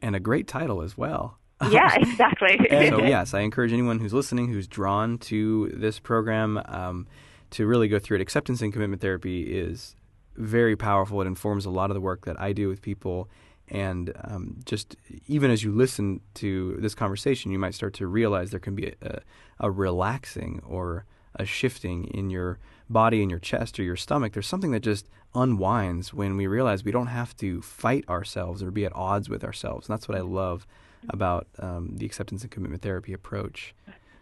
And 0.02 0.14
a 0.14 0.20
great 0.20 0.46
title 0.46 0.82
as 0.82 0.98
well. 0.98 1.38
Yeah, 1.70 1.94
exactly. 1.98 2.58
so, 2.70 2.98
yes, 3.04 3.34
I 3.34 3.40
encourage 3.40 3.72
anyone 3.72 3.98
who's 3.98 4.12
listening 4.12 4.48
who's 4.48 4.66
drawn 4.66 5.18
to 5.18 5.72
this 5.74 5.98
program. 5.98 6.60
Um, 6.66 7.06
to 7.50 7.66
really 7.66 7.88
go 7.88 7.98
through 7.98 8.16
it. 8.16 8.20
Acceptance 8.20 8.62
and 8.62 8.72
commitment 8.72 9.02
therapy 9.02 9.42
is 9.42 9.94
very 10.36 10.76
powerful. 10.76 11.20
It 11.20 11.26
informs 11.26 11.64
a 11.64 11.70
lot 11.70 11.90
of 11.90 11.94
the 11.94 12.00
work 12.00 12.24
that 12.26 12.40
I 12.40 12.52
do 12.52 12.68
with 12.68 12.80
people. 12.82 13.28
And 13.68 14.12
um, 14.24 14.60
just 14.64 14.96
even 15.26 15.50
as 15.50 15.62
you 15.62 15.72
listen 15.72 16.20
to 16.34 16.76
this 16.78 16.94
conversation, 16.94 17.50
you 17.50 17.58
might 17.58 17.74
start 17.74 17.94
to 17.94 18.06
realize 18.06 18.50
there 18.50 18.60
can 18.60 18.74
be 18.74 18.94
a, 19.02 19.20
a 19.60 19.70
relaxing 19.70 20.62
or 20.66 21.04
a 21.34 21.44
shifting 21.44 22.04
in 22.04 22.30
your 22.30 22.58
body, 22.88 23.22
in 23.22 23.28
your 23.28 23.38
chest, 23.38 23.78
or 23.78 23.82
your 23.82 23.96
stomach. 23.96 24.32
There's 24.32 24.46
something 24.46 24.70
that 24.70 24.80
just 24.80 25.08
unwinds 25.34 26.14
when 26.14 26.36
we 26.36 26.46
realize 26.46 26.84
we 26.84 26.92
don't 26.92 27.08
have 27.08 27.36
to 27.38 27.60
fight 27.60 28.08
ourselves 28.08 28.62
or 28.62 28.70
be 28.70 28.86
at 28.86 28.96
odds 28.96 29.28
with 29.28 29.44
ourselves. 29.44 29.88
And 29.88 29.94
that's 29.94 30.08
what 30.08 30.16
I 30.16 30.22
love 30.22 30.66
about 31.10 31.46
um, 31.58 31.96
the 31.96 32.06
acceptance 32.06 32.42
and 32.42 32.50
commitment 32.50 32.82
therapy 32.82 33.12
approach. 33.12 33.74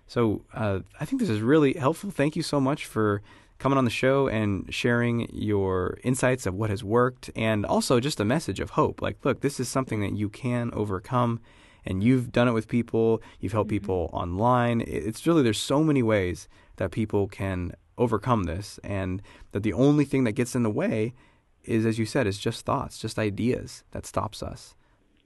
So 0.06 0.42
uh, 0.54 0.80
I 1.00 1.04
think 1.04 1.20
this 1.20 1.30
is 1.30 1.40
really 1.40 1.74
helpful. 1.74 2.10
Thank 2.10 2.36
you 2.36 2.42
so 2.42 2.60
much 2.60 2.86
for 2.86 3.22
coming 3.58 3.78
on 3.78 3.84
the 3.84 3.90
show 3.90 4.28
and 4.28 4.72
sharing 4.72 5.28
your 5.32 5.98
insights 6.04 6.46
of 6.46 6.54
what 6.54 6.70
has 6.70 6.84
worked 6.84 7.30
and 7.34 7.64
also 7.64 8.00
just 8.00 8.20
a 8.20 8.24
message 8.24 8.60
of 8.60 8.70
hope. 8.70 9.00
Like, 9.00 9.24
look, 9.24 9.40
this 9.40 9.58
is 9.58 9.68
something 9.68 10.00
that 10.00 10.14
you 10.16 10.28
can 10.28 10.70
overcome. 10.72 11.40
And 11.88 12.02
you've 12.02 12.32
done 12.32 12.48
it 12.48 12.52
with 12.52 12.66
people, 12.66 13.22
you've 13.38 13.52
helped 13.52 13.68
mm-hmm. 13.68 13.76
people 13.76 14.10
online. 14.12 14.80
It's 14.80 15.24
really, 15.24 15.44
there's 15.44 15.60
so 15.60 15.84
many 15.84 16.02
ways 16.02 16.48
that 16.76 16.90
people 16.90 17.28
can 17.28 17.72
overcome 17.96 18.44
this, 18.44 18.80
and 18.82 19.22
that 19.52 19.62
the 19.62 19.72
only 19.72 20.04
thing 20.04 20.24
that 20.24 20.32
gets 20.32 20.54
in 20.56 20.64
the 20.64 20.70
way 20.70 21.14
is, 21.62 21.86
as 21.86 21.98
you 21.98 22.04
said, 22.04 22.26
is 22.26 22.38
just 22.38 22.66
thoughts, 22.66 22.98
just 22.98 23.18
ideas 23.18 23.84
that 23.92 24.04
stops 24.04 24.42
us. 24.42 24.74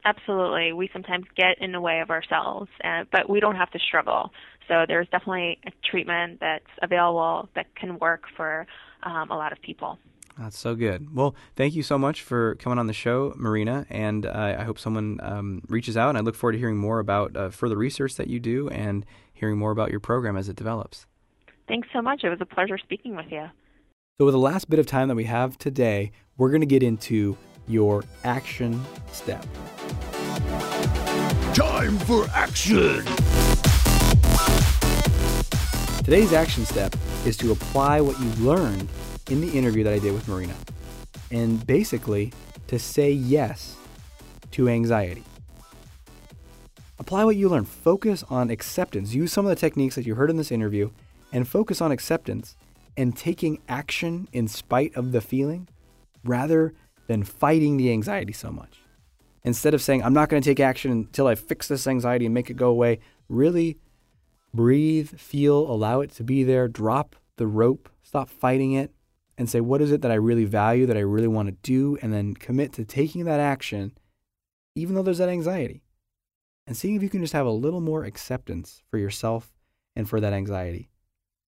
Absolutely. 0.05 0.73
We 0.73 0.89
sometimes 0.93 1.27
get 1.37 1.59
in 1.61 1.73
the 1.73 1.81
way 1.81 2.01
of 2.01 2.11
ourselves, 2.11 2.71
uh, 2.83 3.05
but 3.13 3.29
we 3.29 3.41
don't 3.41 3.57
have 3.57 3.71
to 3.73 3.79
struggle. 3.79 4.31
So 4.69 4.85
there's 4.87 5.09
definitely 5.09 5.59
a 5.67 5.71
treatment 5.91 6.39
that's 6.41 6.65
available 6.83 7.49
that 7.55 7.75
can 7.75 7.99
work 7.99 8.23
for 8.37 8.67
um, 9.03 9.31
a 9.31 9.37
lot 9.37 9.53
of 9.53 9.61
people. 9.61 9.99
That's 10.39 10.59
so 10.59 10.75
good. 10.75 11.15
Well, 11.15 11.35
thank 11.55 11.75
you 11.75 11.83
so 11.83 11.99
much 11.99 12.23
for 12.23 12.55
coming 12.55 12.79
on 12.79 12.87
the 12.87 12.95
show, 12.95 13.35
Marina. 13.37 13.85
And 13.91 14.25
uh, 14.25 14.57
I 14.59 14.63
hope 14.63 14.79
someone 14.79 15.19
um, 15.23 15.63
reaches 15.69 15.97
out. 15.97 16.11
And 16.11 16.19
I 16.19 16.23
look 16.23 16.35
forward 16.35 16.53
to 16.53 16.59
hearing 16.59 16.79
more 16.79 16.99
about 16.99 17.37
uh, 17.37 17.51
further 17.51 17.77
research 17.77 18.15
that 18.15 18.29
you 18.29 18.41
do 18.41 18.69
and 18.69 19.05
hearing 19.35 19.59
more 19.59 19.71
about 19.71 19.91
your 19.91 20.01
program 20.01 20.37
as 20.37 20.49
it 20.49 20.57
develops. 20.57 21.07
Thanks 21.69 21.89
so 21.93 22.01
much. 22.01 22.25
It 22.25 22.31
was 22.31 22.41
a 22.41 22.47
pleasure 22.47 22.79
speaking 22.79 23.17
with 23.17 23.27
you. 23.31 23.47
So, 24.19 24.25
with 24.25 24.35
the 24.35 24.39
last 24.39 24.69
bit 24.69 24.79
of 24.79 24.87
time 24.87 25.09
that 25.09 25.15
we 25.15 25.25
have 25.25 25.57
today, 25.57 26.13
we're 26.37 26.51
going 26.51 26.61
to 26.61 26.67
get 26.67 26.83
into 26.83 27.37
your 27.67 28.05
action 28.25 28.83
step. 29.13 29.47
Time 31.55 31.99
for 31.99 32.29
action! 32.33 33.05
Today's 36.05 36.33
action 36.33 36.65
step 36.65 36.95
is 37.27 37.37
to 37.39 37.51
apply 37.51 38.01
what 38.01 38.19
you 38.21 38.29
learned 38.45 38.89
in 39.31 39.41
the 39.41 39.51
interview 39.51 39.83
that 39.83 39.93
I 39.93 39.99
did 39.99 40.13
with 40.13 40.29
Marina. 40.29 40.55
And 41.33 41.67
basically, 41.67 42.33
to 42.69 42.79
say 42.79 43.11
yes 43.11 43.77
to 44.53 44.69
anxiety. 44.69 45.25
Apply 47.01 47.25
what 47.25 47.35
you 47.35 47.49
learned. 47.49 47.69
Focus 47.69 48.23
on 48.31 48.49
acceptance. 48.49 49.13
Use 49.13 49.33
some 49.33 49.45
of 49.45 49.51
the 49.51 49.57
techniques 49.57 49.97
that 49.97 50.07
you 50.07 50.15
heard 50.15 50.31
in 50.31 50.37
this 50.37 50.53
interview 50.53 50.91
and 51.33 51.49
focus 51.49 51.81
on 51.81 51.91
acceptance 51.91 52.57
and 52.97 53.17
taking 53.17 53.61
action 53.69 54.29
in 54.33 54.47
spite 54.47 54.95
of 54.95 55.11
the 55.11 55.21
feeling 55.21 55.67
rather 56.25 56.75
than 57.09 57.25
fighting 57.25 57.77
the 57.77 57.91
anxiety 57.91 58.33
so 58.33 58.53
much. 58.53 58.80
Instead 59.43 59.75
of 59.75 59.83
saying, 59.83 60.03
I'm 60.03 60.13
not 60.13 60.29
going 60.29 60.43
to 60.43 60.49
take 60.49 60.61
action 60.61 60.91
until 60.91 61.27
I 61.27 61.35
fix 61.35 61.69
this 61.69 61.87
anxiety 61.87 62.27
and 62.27 62.35
make 62.35 62.51
it 62.51 62.57
go 62.57 62.69
away, 62.69 63.01
really 63.29 63.79
breathe, 64.53 65.09
feel, 65.19 65.59
allow 65.59 66.01
it 66.01 66.11
to 66.13 66.25
be 66.25 66.45
there, 66.45 66.69
drop 66.69 67.17
the 67.37 67.47
rope, 67.47 67.89
stop 68.03 68.29
fighting 68.29 68.73
it, 68.73 68.93
and 69.39 69.49
say, 69.49 69.61
what 69.61 69.81
is 69.81 69.91
it 69.93 70.03
that 70.03 70.11
I 70.11 70.17
really 70.17 70.45
value, 70.45 70.85
that 70.87 70.97
I 70.97 71.01
really 71.01 71.29
want 71.29 71.49
to 71.49 71.57
do, 71.63 71.97
and 72.03 72.13
then 72.13 72.35
commit 72.35 72.75
to 72.75 72.85
taking 72.85 73.25
that 73.25 73.41
action, 73.41 73.93
even 74.75 74.95
though 74.95 75.03
there's 75.03 75.19
that 75.19 75.31
anxiety. 75.31 75.83
And 76.67 76.77
seeing 76.77 76.95
if 76.95 77.03
you 77.03 77.09
can 77.09 77.23
just 77.23 77.33
have 77.33 77.47
a 77.47 77.51
little 77.51 77.81
more 77.81 78.05
acceptance 78.05 78.83
for 78.91 78.99
yourself 78.99 79.51
and 79.97 80.09
for 80.09 80.21
that 80.21 80.35
anxiety. 80.35 80.91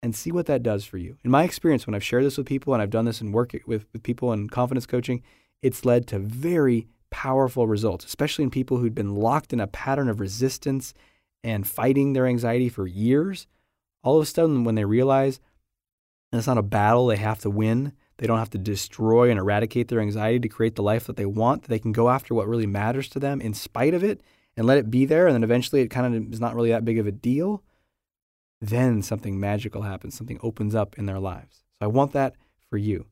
And 0.03 0.14
see 0.14 0.33
what 0.33 0.47
that 0.47 0.62
does 0.62 0.85
for 0.85 0.99
you. 0.99 1.16
In 1.25 1.31
my 1.31 1.44
experience, 1.44 1.87
when 1.87 1.94
I've 1.94 2.05
shared 2.05 2.25
this 2.25 2.37
with 2.37 2.47
people 2.47 2.75
and 2.75 2.83
I've 2.83 2.90
done 2.90 3.05
this 3.05 3.20
and 3.20 3.33
work 3.33 3.55
with, 3.66 3.87
with 3.92 4.03
people 4.03 4.33
in 4.33 4.49
confidence 4.49 4.87
coaching, 4.87 5.23
it's 5.62 5.85
led 5.85 6.07
to 6.09 6.18
very 6.18 6.88
powerful 7.14 7.68
results, 7.68 8.05
especially 8.05 8.42
in 8.42 8.50
people 8.50 8.79
who'd 8.79 8.92
been 8.92 9.14
locked 9.14 9.53
in 9.53 9.61
a 9.61 9.68
pattern 9.68 10.09
of 10.09 10.18
resistance 10.18 10.92
and 11.44 11.64
fighting 11.64 12.12
their 12.12 12.27
anxiety 12.27 12.68
for 12.68 12.88
years. 12.88 13.46
All 14.03 14.16
of 14.16 14.22
a 14.24 14.27
sudden, 14.27 14.64
when 14.64 14.74
they 14.74 14.85
realize 14.85 15.38
it's 16.33 16.48
not 16.48 16.59
a 16.59 16.62
battle 16.62 17.07
they 17.07 17.16
have 17.16 17.38
to 17.42 17.50
win. 17.50 17.92
They 18.18 18.27
don't 18.27 18.40
have 18.40 18.50
to 18.50 18.59
destroy 18.59 19.31
and 19.31 19.38
eradicate 19.38 19.87
their 19.87 20.00
anxiety 20.00 20.40
to 20.40 20.48
create 20.48 20.74
the 20.74 20.83
life 20.83 21.07
that 21.07 21.14
they 21.14 21.24
want. 21.24 21.68
They 21.68 21.79
can 21.79 21.92
go 21.92 22.11
after 22.11 22.35
what 22.35 22.48
really 22.48 22.66
matters 22.66 23.09
to 23.11 23.20
them 23.20 23.40
in 23.40 23.55
spite 23.55 23.94
of 23.94 24.03
it 24.03 24.20
and 24.57 24.66
let 24.66 24.79
it 24.79 24.90
be 24.90 25.05
there. 25.05 25.29
And 25.29 25.35
then 25.37 25.44
eventually 25.44 25.83
it 25.83 25.88
kind 25.90 26.16
of 26.16 26.33
is 26.33 26.40
not 26.40 26.57
really 26.57 26.70
that 26.70 26.85
big 26.85 26.98
of 26.98 27.07
a 27.07 27.12
deal. 27.12 27.62
Then 28.61 29.03
something 29.03 29.38
magical 29.38 29.83
happens, 29.83 30.16
something 30.16 30.40
opens 30.42 30.74
up 30.74 30.98
in 30.98 31.07
their 31.07 31.20
lives. 31.20 31.62
So 31.79 31.85
I 31.85 31.87
want 31.87 32.12
that 32.12 32.35
for 32.68 32.77
you. 32.77 33.07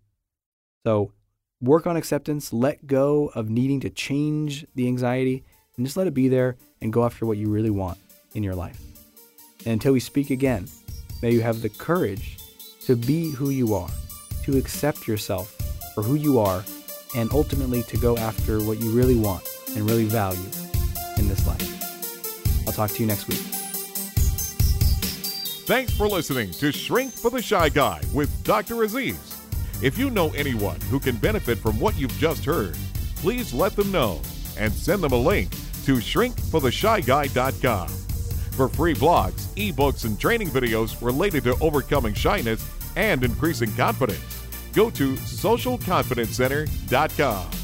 So 0.84 1.12
work 1.62 1.86
on 1.86 1.96
acceptance, 1.96 2.52
let 2.52 2.86
go 2.86 3.30
of 3.34 3.48
needing 3.48 3.80
to 3.80 3.88
change 3.88 4.66
the 4.74 4.86
anxiety, 4.88 5.44
and 5.76 5.86
just 5.86 5.96
let 5.96 6.06
it 6.06 6.14
be 6.14 6.28
there 6.28 6.56
and 6.82 6.92
go 6.92 7.04
after 7.04 7.24
what 7.24 7.38
you 7.38 7.48
really 7.48 7.70
want 7.70 7.98
in 8.34 8.42
your 8.42 8.54
life. 8.54 8.80
And 9.64 9.74
until 9.74 9.92
we 9.92 10.00
speak 10.00 10.30
again, 10.30 10.68
may 11.22 11.30
you 11.30 11.40
have 11.40 11.62
the 11.62 11.68
courage 11.68 12.38
to 12.82 12.96
be 12.96 13.30
who 13.30 13.50
you 13.50 13.74
are, 13.74 13.90
to 14.42 14.58
accept 14.58 15.06
yourself 15.06 15.56
for 15.94 16.02
who 16.02 16.16
you 16.16 16.40
are, 16.40 16.64
and 17.14 17.30
ultimately 17.32 17.82
to 17.84 17.96
go 17.96 18.16
after 18.16 18.60
what 18.60 18.80
you 18.80 18.90
really 18.90 19.16
want 19.16 19.48
and 19.76 19.88
really 19.88 20.06
value 20.06 20.40
in 21.18 21.28
this 21.28 21.46
life. 21.46 22.66
I'll 22.66 22.72
talk 22.72 22.90
to 22.90 23.00
you 23.00 23.06
next 23.06 23.28
week. 23.28 23.38
Thanks 25.64 25.96
for 25.96 26.08
listening 26.08 26.50
to 26.52 26.72
Shrink 26.72 27.12
for 27.12 27.30
the 27.30 27.40
Shy 27.40 27.68
Guy 27.68 28.00
with 28.12 28.42
Dr. 28.42 28.82
Aziz. 28.82 29.31
If 29.82 29.98
you 29.98 30.08
know 30.10 30.30
anyone 30.30 30.80
who 30.82 31.00
can 31.00 31.16
benefit 31.16 31.58
from 31.58 31.80
what 31.80 31.98
you've 31.98 32.16
just 32.16 32.44
heard, 32.44 32.78
please 33.16 33.52
let 33.52 33.74
them 33.74 33.90
know 33.90 34.20
and 34.56 34.72
send 34.72 35.02
them 35.02 35.10
a 35.10 35.16
link 35.16 35.50
to 35.84 35.96
shrinkfortheshyguy.com 35.96 37.88
for 37.88 38.68
free 38.68 38.94
blogs, 38.94 39.48
ebooks, 39.56 40.04
and 40.04 40.20
training 40.20 40.50
videos 40.50 41.04
related 41.04 41.42
to 41.44 41.56
overcoming 41.60 42.14
shyness 42.14 42.64
and 42.94 43.24
increasing 43.24 43.72
confidence. 43.72 44.44
Go 44.72 44.88
to 44.90 45.14
socialconfidencecenter.com. 45.14 47.61